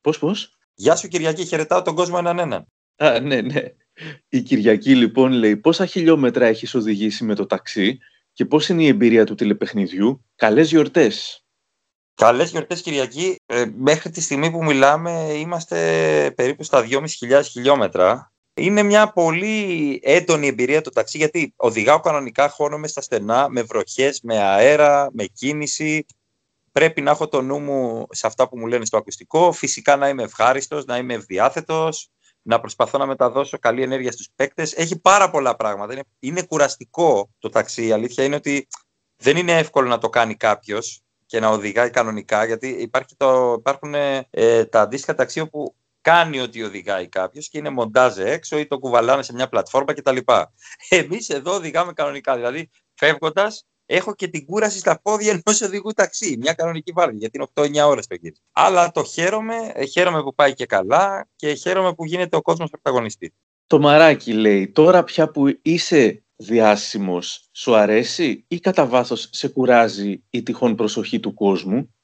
Πώς, 0.00 0.18
πώς; 0.18 0.58
Γεια 0.74 0.96
σου 0.96 1.08
Κυριακή, 1.08 1.44
χαιρετάω 1.44 1.82
τον 1.82 1.94
κόσμο 1.94 2.16
έναν 2.18 2.38
έναν. 2.38 2.66
Α, 2.96 3.20
ναι, 3.20 3.40
ναι. 3.40 3.62
Η 4.28 4.42
Κυριακή 4.42 4.96
λοιπόν 4.96 5.32
λέει 5.32 5.56
πόσα 5.56 5.86
χιλιόμετρα 5.86 6.46
έχεις 6.46 6.74
οδηγήσει 6.74 7.24
με 7.24 7.34
το 7.34 7.46
ταξί 7.46 7.98
και 8.32 8.44
πώς 8.44 8.68
είναι 8.68 8.82
η 8.82 8.86
εμπειρία 8.86 9.24
του 9.24 9.34
τηλεπαιχνιδιού; 9.34 10.24
Καλές 10.34 10.70
γιορτές. 10.70 11.44
Καλές 12.18 12.50
γιορτές, 12.50 12.82
Κυριακή. 12.82 13.40
Ε, 13.46 13.64
μέχρι 13.76 14.10
τη 14.10 14.20
στιγμή 14.20 14.50
που 14.50 14.64
μιλάμε, 14.64 15.10
είμαστε 15.10 15.76
περίπου 16.36 16.62
στα 16.62 16.86
2.500 16.90 17.42
χιλιόμετρα. 17.42 18.32
Είναι 18.54 18.82
μια 18.82 19.12
πολύ 19.12 20.00
έντονη 20.02 20.46
εμπειρία 20.46 20.80
το 20.80 20.90
ταξί, 20.90 21.18
γιατί 21.18 21.52
οδηγάω 21.56 22.00
κανονικά, 22.00 22.48
χώνομαι 22.48 22.88
στα 22.88 23.00
στενά, 23.00 23.48
με 23.48 23.62
βροχές, 23.62 24.20
με 24.22 24.38
αέρα, 24.38 25.08
με 25.12 25.24
κίνηση. 25.24 26.06
Πρέπει 26.72 27.00
να 27.00 27.10
έχω 27.10 27.28
το 27.28 27.42
νου 27.42 27.58
μου 27.58 28.06
σε 28.10 28.26
αυτά 28.26 28.48
που 28.48 28.58
μου 28.58 28.66
λένε 28.66 28.84
στο 28.84 28.96
ακουστικό. 28.96 29.52
Φυσικά 29.52 29.96
να 29.96 30.08
είμαι 30.08 30.22
ευχάριστος, 30.22 30.84
να 30.84 30.96
είμαι 30.96 31.14
ευδιάθετος, 31.14 32.10
να 32.42 32.60
προσπαθώ 32.60 32.98
να 32.98 33.06
μεταδώσω 33.06 33.58
καλή 33.58 33.82
ενέργεια 33.82 34.12
στους 34.12 34.28
παίκτες. 34.34 34.72
Έχει 34.72 35.00
πάρα 35.00 35.30
πολλά 35.30 35.56
πράγματα. 35.56 35.92
Είναι, 35.92 36.04
είναι 36.18 36.42
κουραστικό 36.42 37.30
το 37.38 37.48
ταξί. 37.48 37.86
Η 37.86 37.92
αλήθεια 37.92 38.24
είναι 38.24 38.36
ότι 38.36 38.68
δεν 39.16 39.36
είναι 39.36 39.58
εύκολο 39.58 39.88
να 39.88 39.98
το 39.98 40.08
κάνει 40.08 40.34
κάποιος 40.34 41.02
και 41.28 41.40
να 41.40 41.48
οδηγάει 41.48 41.90
κανονικά, 41.90 42.44
γιατί 42.44 42.68
υπάρχει 42.68 43.16
το, 43.16 43.54
υπάρχουν 43.58 43.94
ε, 44.30 44.64
τα 44.64 44.80
αντίστοιχα 44.80 45.14
ταξί 45.14 45.46
που 45.46 45.74
κάνει 46.00 46.40
ότι 46.40 46.62
οδηγάει 46.62 47.08
κάποιος 47.08 47.48
και 47.48 47.58
είναι 47.58 47.70
μοντάζε 47.70 48.30
έξω 48.30 48.58
ή 48.58 48.66
το 48.66 48.78
κουβαλάνε 48.78 49.22
σε 49.22 49.32
μια 49.32 49.48
πλατφόρμα 49.48 49.94
κτλ. 49.94 50.16
Εμείς 50.88 51.28
εδώ 51.28 51.54
οδηγάμε 51.54 51.92
κανονικά. 51.92 52.34
Δηλαδή, 52.34 52.70
φεύγοντας, 52.94 53.66
έχω 53.86 54.14
και 54.14 54.28
την 54.28 54.44
κούραση 54.44 54.78
στα 54.78 55.00
πόδια 55.02 55.30
ενός 55.44 55.60
οδηγού 55.60 55.92
ταξί. 55.92 56.36
Μια 56.40 56.52
κανονική 56.52 56.92
βάρδια, 56.92 57.18
γιατί 57.18 57.38
είναι 57.38 57.80
8-9 57.82 57.88
ώρες 57.88 58.06
το 58.06 58.14
γύρισμα. 58.14 58.44
Αλλά 58.52 58.90
το 58.90 59.04
χαίρομαι, 59.04 59.72
ε, 59.74 59.84
χαίρομαι 59.84 60.22
που 60.22 60.34
πάει 60.34 60.54
και 60.54 60.66
καλά 60.66 61.28
και 61.36 61.54
χαίρομαι 61.54 61.94
που 61.94 62.04
γίνεται 62.04 62.36
ο 62.36 62.42
κόσμος 62.42 62.70
πρωταγωνιστής. 62.70 63.30
Το 63.66 63.78
μαράκι 63.78 64.32
λέει, 64.32 64.68
τώρα 64.68 65.04
πια 65.04 65.30
που 65.30 65.58
είσαι 65.62 66.22
διάσημος 66.38 67.48
σου 67.52 67.74
αρέσει 67.74 68.44
ή 68.48 68.60
κατά 68.60 68.86
βάθος 68.86 69.28
σε 69.32 69.48
κουράζει 69.48 70.22
η 70.30 70.42
τυχόν 70.42 70.74
προσοχή 70.74 71.20
του 71.20 71.34
κόσμου; 71.34 71.94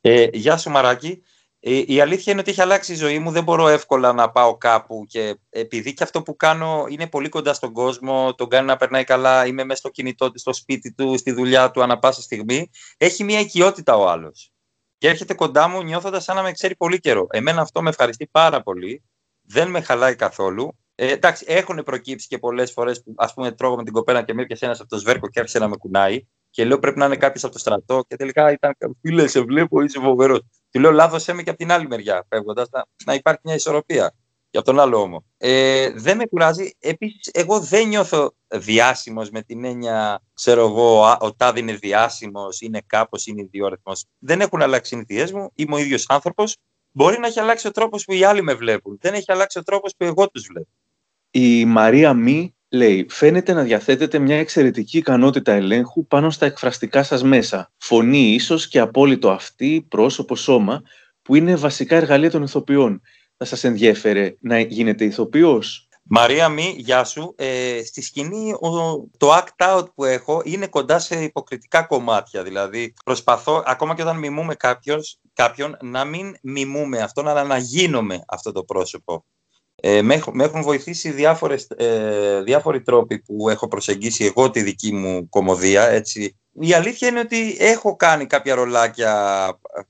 Ε, 0.00 0.28
γεια 0.32 0.56
σου 0.56 0.70
Μαράκη. 0.70 1.22
Ε, 1.66 1.82
η 1.86 2.00
αλήθεια 2.00 2.32
είναι 2.32 2.40
ότι 2.40 2.50
έχει 2.50 2.60
αλλάξει 2.60 2.92
η 2.92 2.96
ζωή 2.96 3.18
μου. 3.18 3.30
Δεν 3.30 3.44
μπορώ 3.44 3.68
εύκολα 3.68 4.12
να 4.12 4.30
πάω 4.30 4.56
κάπου 4.56 5.04
και 5.08 5.36
επειδή 5.50 5.94
και 5.94 6.02
αυτό 6.02 6.22
που 6.22 6.36
κάνω 6.36 6.86
είναι 6.88 7.06
πολύ 7.06 7.28
κοντά 7.28 7.54
στον 7.54 7.72
κόσμο, 7.72 8.34
τον 8.34 8.48
κάνει 8.48 8.66
να 8.66 8.76
περνάει 8.76 9.04
καλά, 9.04 9.46
είμαι 9.46 9.64
μέσα 9.64 9.78
στο 9.78 9.88
κινητό 9.88 10.30
του, 10.30 10.38
στο 10.38 10.52
σπίτι 10.52 10.94
του, 10.94 11.18
στη 11.18 11.32
δουλειά 11.32 11.70
του, 11.70 11.82
ανα 11.82 11.98
πάσα 11.98 12.22
στιγμή, 12.22 12.70
έχει 12.96 13.24
μια 13.24 13.40
οικειότητα 13.40 13.96
ο 13.96 14.08
άλλος. 14.08 14.52
Και 14.98 15.08
έρχεται 15.08 15.34
κοντά 15.34 15.68
μου 15.68 15.82
νιώθοντας 15.82 16.24
σαν 16.24 16.36
να 16.36 16.42
με 16.42 16.52
ξέρει 16.52 16.76
πολύ 16.76 17.00
καιρό. 17.00 17.26
Εμένα 17.30 17.60
αυτό 17.60 17.82
με 17.82 17.88
ευχαριστεί 17.88 18.26
πάρα 18.26 18.62
πολύ. 18.62 19.04
Δεν 19.42 19.70
με 19.70 19.80
χαλάει 19.80 20.16
καθόλου. 20.16 20.78
Ε, 20.94 21.12
εντάξει, 21.12 21.44
έχουν 21.48 21.82
προκύψει 21.82 22.26
και 22.26 22.38
πολλές 22.38 22.72
φορές 22.72 23.02
που 23.02 23.14
ας 23.16 23.34
πούμε 23.34 23.52
τρώγω 23.52 23.76
με 23.76 23.84
την 23.84 23.92
κοπέλα 23.92 24.22
και 24.22 24.34
με 24.34 24.42
έπιασε 24.42 24.64
ένας 24.64 24.80
από 24.80 24.88
το 24.88 24.98
σβέρκο 24.98 25.28
και 25.28 25.40
άρχισε 25.40 25.58
να 25.58 25.68
με 25.68 25.76
κουνάει. 25.76 26.26
Και 26.50 26.64
λέω 26.64 26.78
πρέπει 26.78 26.98
να 26.98 27.06
είναι 27.06 27.16
κάποιος 27.16 27.44
από 27.44 27.52
το 27.52 27.58
στρατό. 27.58 28.04
Και 28.08 28.16
τελικά 28.16 28.52
ήταν 28.52 28.76
φίλε, 29.00 29.26
σε 29.26 29.40
βλέπω, 29.40 29.80
είσαι 29.80 30.00
φοβερός. 30.00 30.40
Του 30.70 30.80
λέω 30.80 30.90
λάθος 30.90 31.26
με 31.26 31.42
και 31.42 31.50
από 31.50 31.58
την 31.58 31.72
άλλη 31.72 31.86
μεριά, 31.86 32.26
φεύγοντας 32.28 32.68
να, 32.70 32.84
να 33.04 33.14
υπάρχει 33.14 33.40
μια 33.44 33.54
ισορροπία. 33.54 34.14
Για 34.50 34.62
τον 34.62 34.80
άλλο 34.80 35.00
όμω. 35.00 35.24
Ε, 35.36 35.90
δεν 35.90 36.16
με 36.16 36.26
κουράζει. 36.26 36.70
Επίσης, 36.78 37.30
εγώ 37.32 37.60
δεν 37.60 37.88
νιώθω 37.88 38.34
διάσημος 38.48 39.30
με 39.30 39.42
την 39.42 39.64
έννοια, 39.64 40.22
ξέρω 40.34 40.60
εγώ, 40.60 41.16
ο 41.20 41.34
τάδι 41.34 41.60
είναι 41.60 41.72
διάσημος, 41.72 42.60
είναι 42.60 42.82
κάπως, 42.86 43.26
είναι 43.26 43.42
ιδιόρυθμος. 43.42 44.04
Δεν 44.18 44.40
έχουν 44.40 44.62
αλλάξει 44.62 44.90
συνήθειέ 44.90 45.28
μου. 45.32 45.50
Είμαι 45.54 45.74
ο 45.74 45.78
ίδιος 45.78 46.04
άνθρωπος. 46.08 46.56
Μπορεί 46.90 47.18
να 47.18 47.26
έχει 47.26 47.40
αλλάξει 47.40 47.66
ο 47.66 47.70
τρόπος 47.70 48.04
που 48.04 48.12
οι 48.12 48.24
άλλοι 48.24 48.42
με 48.42 48.54
βλέπουν. 48.54 48.98
Δεν 49.00 49.14
έχει 49.14 49.32
αλλάξει 49.32 49.58
ο 49.58 49.62
τρόπος 49.62 49.94
που 49.96 50.04
εγώ 50.04 50.28
τους 50.28 50.46
βλέπω. 50.46 50.68
Η 51.36 51.64
Μαρία 51.64 52.12
Μη 52.12 52.54
λέει 52.68 53.06
«Φαίνεται 53.10 53.52
να 53.52 53.62
διαθέτετε 53.62 54.18
μια 54.18 54.38
εξαιρετική 54.38 54.98
ικανότητα 54.98 55.52
ελέγχου 55.52 56.06
πάνω 56.06 56.30
στα 56.30 56.46
εκφραστικά 56.46 57.02
σας 57.02 57.22
μέσα. 57.22 57.72
Φωνή 57.78 58.32
ίσως 58.32 58.68
και 58.68 58.78
απόλυτο 58.78 59.30
αυτή, 59.30 59.86
πρόσωπο, 59.88 60.36
σώμα, 60.36 60.82
που 61.22 61.34
είναι 61.34 61.56
βασικά 61.56 61.96
εργαλεία 61.96 62.30
των 62.30 62.42
ηθοποιών. 62.42 63.00
Θα 63.36 63.44
σας 63.44 63.64
ενδιέφερε 63.64 64.34
να 64.40 64.60
γίνετε 64.60 65.04
ηθοποιός» 65.04 65.88
Μαρία 66.02 66.48
Μη, 66.48 66.74
γεια 66.78 67.04
σου. 67.04 67.34
Ε, 67.36 67.80
στη 67.84 68.02
σκηνή 68.02 68.52
το 69.16 69.34
act 69.34 69.76
out 69.76 69.84
που 69.94 70.04
έχω 70.04 70.42
είναι 70.44 70.66
κοντά 70.66 70.98
σε 70.98 71.22
υποκριτικά 71.22 71.82
κομμάτια. 71.82 72.42
Δηλαδή 72.42 72.94
προσπαθώ, 73.04 73.62
ακόμα 73.66 73.94
και 73.94 74.02
όταν 74.02 74.18
μιμούμε 74.18 74.54
κάποιος, 74.54 75.20
κάποιον, 75.32 75.76
να 75.82 76.04
μην 76.04 76.34
μιμούμε 76.42 76.98
αυτό, 76.98 77.20
αλλά 77.20 77.44
να 77.44 77.58
γίνομαι 77.58 78.20
αυτό 78.28 78.52
το 78.52 78.64
πρόσωπο. 78.64 79.24
Ε, 79.86 80.02
με, 80.02 80.22
έχουν 80.36 80.62
βοηθήσει 80.62 81.10
διάφορες, 81.10 81.66
ε, 81.76 82.42
διάφοροι 82.42 82.82
τρόποι 82.82 83.18
που 83.18 83.48
έχω 83.48 83.68
προσεγγίσει 83.68 84.24
εγώ 84.24 84.50
τη 84.50 84.62
δική 84.62 84.92
μου 84.92 85.28
κομμωδία. 85.28 85.88
Έτσι. 85.88 86.38
Η 86.60 86.72
αλήθεια 86.72 87.08
είναι 87.08 87.20
ότι 87.20 87.56
έχω 87.58 87.96
κάνει 87.96 88.26
κάποια 88.26 88.54
ρολάκια 88.54 89.46
ε, 89.74 89.80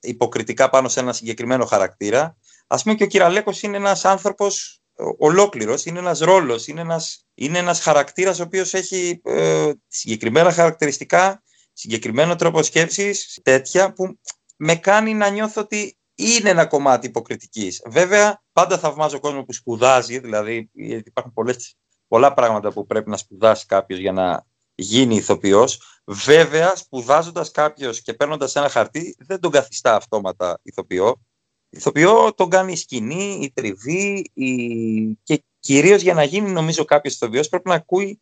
υποκριτικά 0.00 0.70
πάνω 0.70 0.88
σε 0.88 1.00
ένα 1.00 1.12
συγκεκριμένο 1.12 1.64
χαρακτήρα. 1.64 2.36
Ας 2.66 2.82
πούμε 2.82 2.94
και 2.94 3.04
ο 3.04 3.06
Κυραλέκος 3.06 3.62
είναι 3.62 3.76
ένας 3.76 4.04
άνθρωπος 4.04 4.82
ολόκληρος, 5.18 5.84
είναι 5.84 5.98
ένας 5.98 6.18
ρόλος, 6.18 6.66
είναι 6.66 6.80
ένας, 6.80 7.26
είναι 7.34 7.58
ένας 7.58 7.80
χαρακτήρας 7.80 8.40
ο 8.40 8.42
οποίος 8.42 8.74
έχει 8.74 9.20
ε, 9.24 9.70
συγκεκριμένα 9.88 10.52
χαρακτηριστικά, 10.52 11.42
συγκεκριμένο 11.72 12.36
τρόπο 12.36 12.62
σκέψης, 12.62 13.40
τέτοια 13.42 13.92
που 13.92 14.18
με 14.56 14.74
κάνει 14.74 15.14
να 15.14 15.28
νιώθω 15.28 15.60
ότι 15.60 15.96
είναι 16.14 16.50
ένα 16.50 16.66
κομμάτι 16.66 17.06
υποκριτικής. 17.06 17.82
Βέβαια, 17.86 18.42
πάντα 18.52 18.78
θαυμάζω 18.78 19.20
κόσμο 19.20 19.44
που 19.44 19.52
σπουδάζει, 19.52 20.18
δηλαδή 20.18 20.70
υπάρχουν 20.74 21.32
πολλές, 21.32 21.76
πολλά 22.08 22.32
πράγματα 22.32 22.72
που 22.72 22.86
πρέπει 22.86 23.10
να 23.10 23.16
σπουδάσει 23.16 23.66
κάποιος 23.66 23.98
για 23.98 24.12
να 24.12 24.46
γίνει 24.74 25.16
ηθοποιός. 25.16 26.00
Βέβαια, 26.04 26.76
σπουδάζοντας 26.76 27.50
κάποιος 27.50 28.02
και 28.02 28.14
παίρνοντας 28.14 28.56
ένα 28.56 28.68
χαρτί, 28.68 29.16
δεν 29.18 29.40
τον 29.40 29.50
καθιστά 29.50 29.94
αυτόματα 29.94 30.60
ηθοποιό. 30.62 31.22
Ηθοποιό 31.70 32.34
τον 32.34 32.48
κάνει 32.50 32.72
η 32.72 32.76
σκηνή, 32.76 33.38
η 33.42 33.52
τριβή 33.52 34.30
η... 34.34 35.14
και 35.22 35.44
Κυρίως 35.62 36.02
για 36.02 36.14
να 36.14 36.24
γίνει, 36.24 36.50
νομίζω, 36.50 36.84
κάποιος 36.84 37.14
ηθοποιός 37.14 37.48
πρέπει 37.48 37.68
να 37.68 37.74
ακούει 37.74 38.20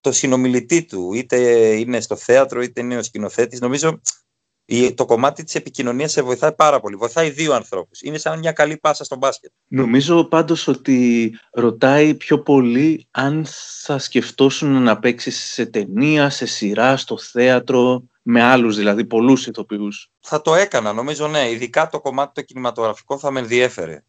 το 0.00 0.12
συνομιλητή 0.12 0.84
του. 0.84 1.12
Είτε 1.12 1.38
είναι 1.74 2.00
στο 2.00 2.16
θέατρο, 2.16 2.62
είτε 2.62 2.80
είναι 2.80 2.96
ο 2.96 3.02
σκηνοθέτης. 3.02 3.60
Νομίζω 3.60 4.00
το 4.94 5.04
κομμάτι 5.04 5.44
της 5.44 5.54
επικοινωνίας 5.54 6.12
σε 6.12 6.22
βοηθάει 6.22 6.54
πάρα 6.54 6.80
πολύ. 6.80 6.96
Βοηθάει 6.96 7.30
δύο 7.30 7.54
ανθρώπους. 7.54 8.02
Είναι 8.02 8.18
σαν 8.18 8.38
μια 8.38 8.52
καλή 8.52 8.76
πάσα 8.76 9.04
στο 9.04 9.16
μπάσκετ. 9.16 9.50
Νομίζω 9.68 10.24
πάντως 10.24 10.68
ότι 10.68 11.32
ρωτάει 11.50 12.14
πιο 12.14 12.42
πολύ 12.42 13.06
αν 13.10 13.46
θα 13.82 13.98
σκεφτόσουν 13.98 14.82
να 14.82 14.98
παίξει 14.98 15.30
σε 15.30 15.66
ταινία, 15.66 16.30
σε 16.30 16.46
σειρά, 16.46 16.96
στο 16.96 17.18
θέατρο, 17.18 18.02
με 18.22 18.42
άλλους 18.42 18.76
δηλαδή, 18.76 19.04
πολλούς 19.04 19.46
ηθοποιούς. 19.46 20.10
Θα 20.20 20.40
το 20.40 20.54
έκανα, 20.54 20.92
νομίζω 20.92 21.28
ναι. 21.28 21.50
Ειδικά 21.50 21.88
το 21.88 22.00
κομμάτι 22.00 22.32
το 22.34 22.42
κινηματογραφικό 22.42 23.18
θα 23.18 23.30
με 23.30 23.40
ενδιέφερε. 23.40 24.04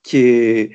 Και 0.00 0.68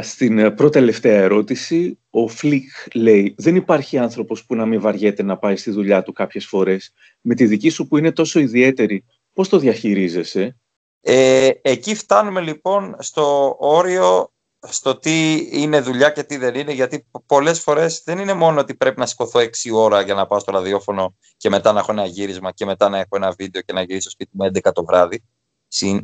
στην 0.00 0.54
πρώτη 0.54 0.72
τελευταία 0.72 1.20
ερώτηση, 1.20 1.98
ο 2.10 2.28
Φλικ 2.28 2.70
λέει 2.94 3.34
«Δεν 3.38 3.56
υπάρχει 3.56 3.98
άνθρωπος 3.98 4.44
που 4.44 4.54
να 4.54 4.66
μην 4.66 4.80
βαριέται 4.80 5.22
να 5.22 5.36
πάει 5.38 5.56
στη 5.56 5.70
δουλειά 5.70 6.02
του 6.02 6.12
κάποιες 6.12 6.46
φορές. 6.46 6.92
Με 7.20 7.34
τη 7.34 7.46
δική 7.46 7.68
σου 7.68 7.88
που 7.88 7.96
είναι 7.96 8.12
τόσο 8.12 8.40
ιδιαίτερη, 8.40 9.04
πώς 9.32 9.48
το 9.48 9.58
διαχειρίζεσαι» 9.58 10.56
ε, 11.00 11.50
Εκεί 11.62 11.94
φτάνουμε 11.94 12.40
λοιπόν 12.40 12.96
στο 12.98 13.56
όριο 13.58 14.30
στο 14.68 14.96
τι 14.96 15.48
είναι 15.52 15.80
δουλειά 15.80 16.10
και 16.10 16.22
τι 16.22 16.36
δεν 16.36 16.54
είναι, 16.54 16.72
γιατί 16.72 17.06
πολλές 17.26 17.60
φορές 17.60 18.02
δεν 18.04 18.18
είναι 18.18 18.32
μόνο 18.32 18.60
ότι 18.60 18.74
πρέπει 18.74 18.98
να 18.98 19.06
σηκωθώ 19.06 19.40
6 19.40 19.46
ώρα 19.72 20.00
για 20.00 20.14
να 20.14 20.26
πάω 20.26 20.38
στο 20.38 20.52
ραδιόφωνο 20.52 21.16
και 21.36 21.48
μετά 21.48 21.72
να 21.72 21.78
έχω 21.78 21.92
ένα 21.92 22.06
γύρισμα 22.06 22.52
και 22.52 22.64
μετά 22.64 22.88
να 22.88 22.98
έχω 22.98 23.16
ένα 23.16 23.34
βίντεο 23.38 23.62
και 23.62 23.72
να 23.72 23.80
γυρίσω 23.80 24.00
στο 24.00 24.10
σπίτι 24.10 24.30
μου 24.32 24.50
11 24.54 24.72
το 24.72 24.84
βράδυ. 24.84 25.22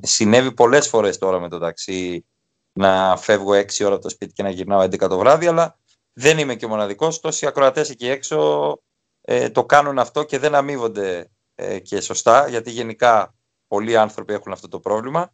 συνέβη 0.00 0.52
πολλές 0.52 0.88
φορές 0.88 1.18
τώρα 1.18 1.40
με 1.40 1.48
το 1.48 1.58
ταξί 1.58 2.24
να 2.72 3.16
φεύγω 3.16 3.52
6 3.52 3.84
ώρα 3.84 3.94
από 3.94 4.02
το 4.02 4.08
σπίτι 4.08 4.32
και 4.32 4.42
να 4.42 4.50
γυρνάω 4.50 4.82
11 4.82 4.98
το 4.98 5.18
βράδυ, 5.18 5.46
αλλά 5.46 5.78
δεν 6.12 6.38
είμαι 6.38 6.54
και 6.54 6.64
ο 6.64 6.68
μοναδικός. 6.68 7.20
Τόσοι 7.20 7.46
ακροατές 7.46 7.90
εκεί 7.90 8.08
έξω 8.08 8.78
ε, 9.20 9.50
το 9.50 9.64
κάνουν 9.64 9.98
αυτό 9.98 10.22
και 10.22 10.38
δεν 10.38 10.54
αμείβονται 10.54 11.30
ε, 11.54 11.78
και 11.78 12.00
σωστά, 12.00 12.48
γιατί 12.48 12.70
γενικά 12.70 13.34
πολλοί 13.66 13.96
άνθρωποι 13.96 14.32
έχουν 14.32 14.52
αυτό 14.52 14.68
το 14.68 14.80
πρόβλημα. 14.80 15.32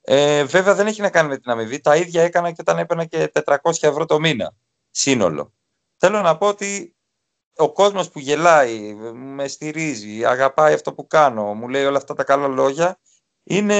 Ε, 0.00 0.44
βέβαια 0.44 0.74
δεν 0.74 0.86
έχει 0.86 1.00
να 1.00 1.10
κάνει 1.10 1.28
με 1.28 1.38
την 1.38 1.50
αμοιβή. 1.50 1.80
Τα 1.80 1.96
ίδια 1.96 2.22
έκανα 2.22 2.50
και 2.50 2.60
όταν 2.60 2.78
έπαιρνα 2.78 3.04
και 3.04 3.32
400 3.44 3.54
ευρώ 3.80 4.04
το 4.04 4.20
μήνα 4.20 4.54
σύνολο. 4.90 5.52
Θέλω 5.96 6.20
να 6.20 6.36
πω 6.36 6.46
ότι 6.46 6.96
ο 7.56 7.72
κόσμος 7.72 8.10
που 8.10 8.18
γελάει, 8.18 8.94
με 9.14 9.48
στηρίζει, 9.48 10.24
αγαπάει 10.24 10.74
αυτό 10.74 10.92
που 10.94 11.06
κάνω, 11.06 11.54
μου 11.54 11.68
λέει 11.68 11.84
όλα 11.84 11.96
αυτά 11.96 12.14
τα 12.14 12.24
καλά 12.24 12.48
λόγια, 12.48 12.98
είναι 13.50 13.76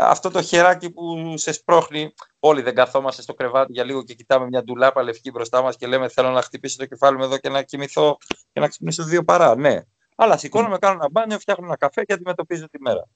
αυτό 0.00 0.30
το 0.30 0.42
χεράκι 0.42 0.90
που 0.90 1.34
σε 1.36 1.52
σπρώχνει. 1.52 2.14
Όλοι 2.38 2.62
δεν 2.62 2.74
καθόμαστε 2.74 3.22
στο 3.22 3.34
κρεβάτι 3.34 3.72
για 3.72 3.84
λίγο 3.84 4.02
και 4.02 4.14
κοιτάμε 4.14 4.46
μια 4.46 4.64
ντουλάπα 4.64 5.02
λευκή 5.02 5.30
μπροστά 5.30 5.62
μας 5.62 5.76
και 5.76 5.86
λέμε 5.86 6.08
Θέλω 6.08 6.30
να 6.30 6.42
χτυπήσω 6.42 6.76
το 6.76 6.86
κεφάλι 6.86 7.16
μου 7.16 7.24
εδώ 7.24 7.38
και 7.38 7.48
να 7.48 7.62
κοιμηθώ 7.62 8.16
και 8.52 8.60
να 8.60 8.68
ξυπνήσω 8.68 9.04
δύο 9.04 9.24
παρά. 9.24 9.56
Ναι. 9.56 9.80
Αλλά 10.16 10.36
σηκώνομαι, 10.36 10.78
κάνω 10.78 10.94
ένα 10.94 11.08
μπάνιο, 11.10 11.38
φτιάχνω 11.38 11.64
ένα 11.66 11.76
καφέ 11.76 12.04
και 12.04 12.12
αντιμετωπίζω 12.12 12.68
τη 12.68 12.80
μέρα. 12.80 13.08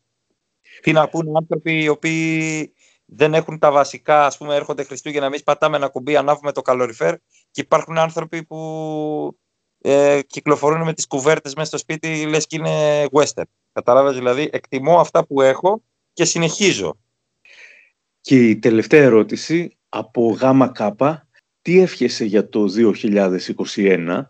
Τι 0.81 0.93
να 0.93 1.09
πούνε 1.09 1.31
άνθρωποι 1.35 1.83
οι 1.83 1.89
οποίοι 1.89 2.75
δεν 3.05 3.35
έχουν 3.35 3.59
τα 3.59 3.71
βασικά, 3.71 4.27
ας 4.27 4.37
πούμε, 4.37 4.55
έρχονται 4.55 4.85
Χριστούγεννα, 4.85 5.27
εμείς 5.27 5.43
πατάμε 5.43 5.77
ένα 5.77 5.89
κουμπί, 5.89 6.17
ανάβουμε 6.17 6.53
το 6.53 6.63
καλοριφέρ 6.63 7.15
και 7.51 7.61
υπάρχουν 7.61 7.99
άνθρωποι 7.99 8.45
που 8.45 9.39
ε, 9.83 10.21
κυκλοφορούν 10.27 10.83
με 10.83 10.93
τις 10.93 11.07
κουβέρτες 11.07 11.55
μέσα 11.55 11.67
στο 11.67 11.79
σπίτι, 11.79 12.27
λες 12.27 12.47
και 12.47 12.57
είναι 12.57 13.07
western. 13.13 13.43
Κατάλαβες 13.73 14.15
δηλαδή, 14.15 14.49
εκτιμώ 14.53 15.01
αυτά 15.01 15.27
που 15.27 15.41
έχω 15.41 15.83
και 16.13 16.25
συνεχίζω. 16.25 16.97
Και 18.21 18.49
η 18.49 18.59
τελευταία 18.59 19.03
ερώτηση 19.03 19.77
από 19.89 20.37
γάμα 20.41 20.69
κάπα, 20.69 21.29
τι 21.63 21.81
εύχεσαι 21.81 22.25
για 22.25 22.49
το 22.49 22.65
2021? 23.77 24.23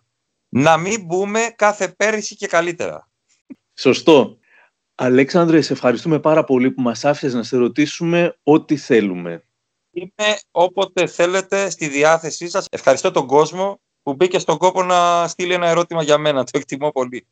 Να 0.48 0.76
μην 0.76 1.04
μπούμε 1.04 1.52
κάθε 1.56 1.88
πέρυσι 1.88 2.36
και 2.36 2.46
καλύτερα. 2.46 3.10
Σωστό. 3.74 4.38
Αλέξανδρε, 4.94 5.60
σε 5.60 5.72
ευχαριστούμε 5.72 6.20
πάρα 6.20 6.44
πολύ 6.44 6.70
που 6.70 6.82
μας 6.82 7.04
άφησες 7.04 7.34
να 7.34 7.42
σε 7.42 7.56
ρωτήσουμε 7.56 8.38
ό,τι 8.42 8.76
θέλουμε. 8.76 9.44
Είμαι 9.90 10.38
όποτε 10.50 11.06
θέλετε 11.06 11.70
στη 11.70 11.88
διάθεσή 11.88 12.48
σας. 12.48 12.66
Ευχαριστώ 12.70 13.10
τον 13.10 13.26
κόσμο 13.26 13.80
που 14.02 14.14
μπήκε 14.14 14.38
στον 14.38 14.58
κόπο 14.58 14.82
να 14.82 15.28
στείλει 15.28 15.52
ένα 15.52 15.66
ερώτημα 15.68 16.02
για 16.02 16.18
μένα. 16.18 16.44
Το 16.44 16.50
εκτιμώ 16.54 16.90
πολύ. 16.90 17.26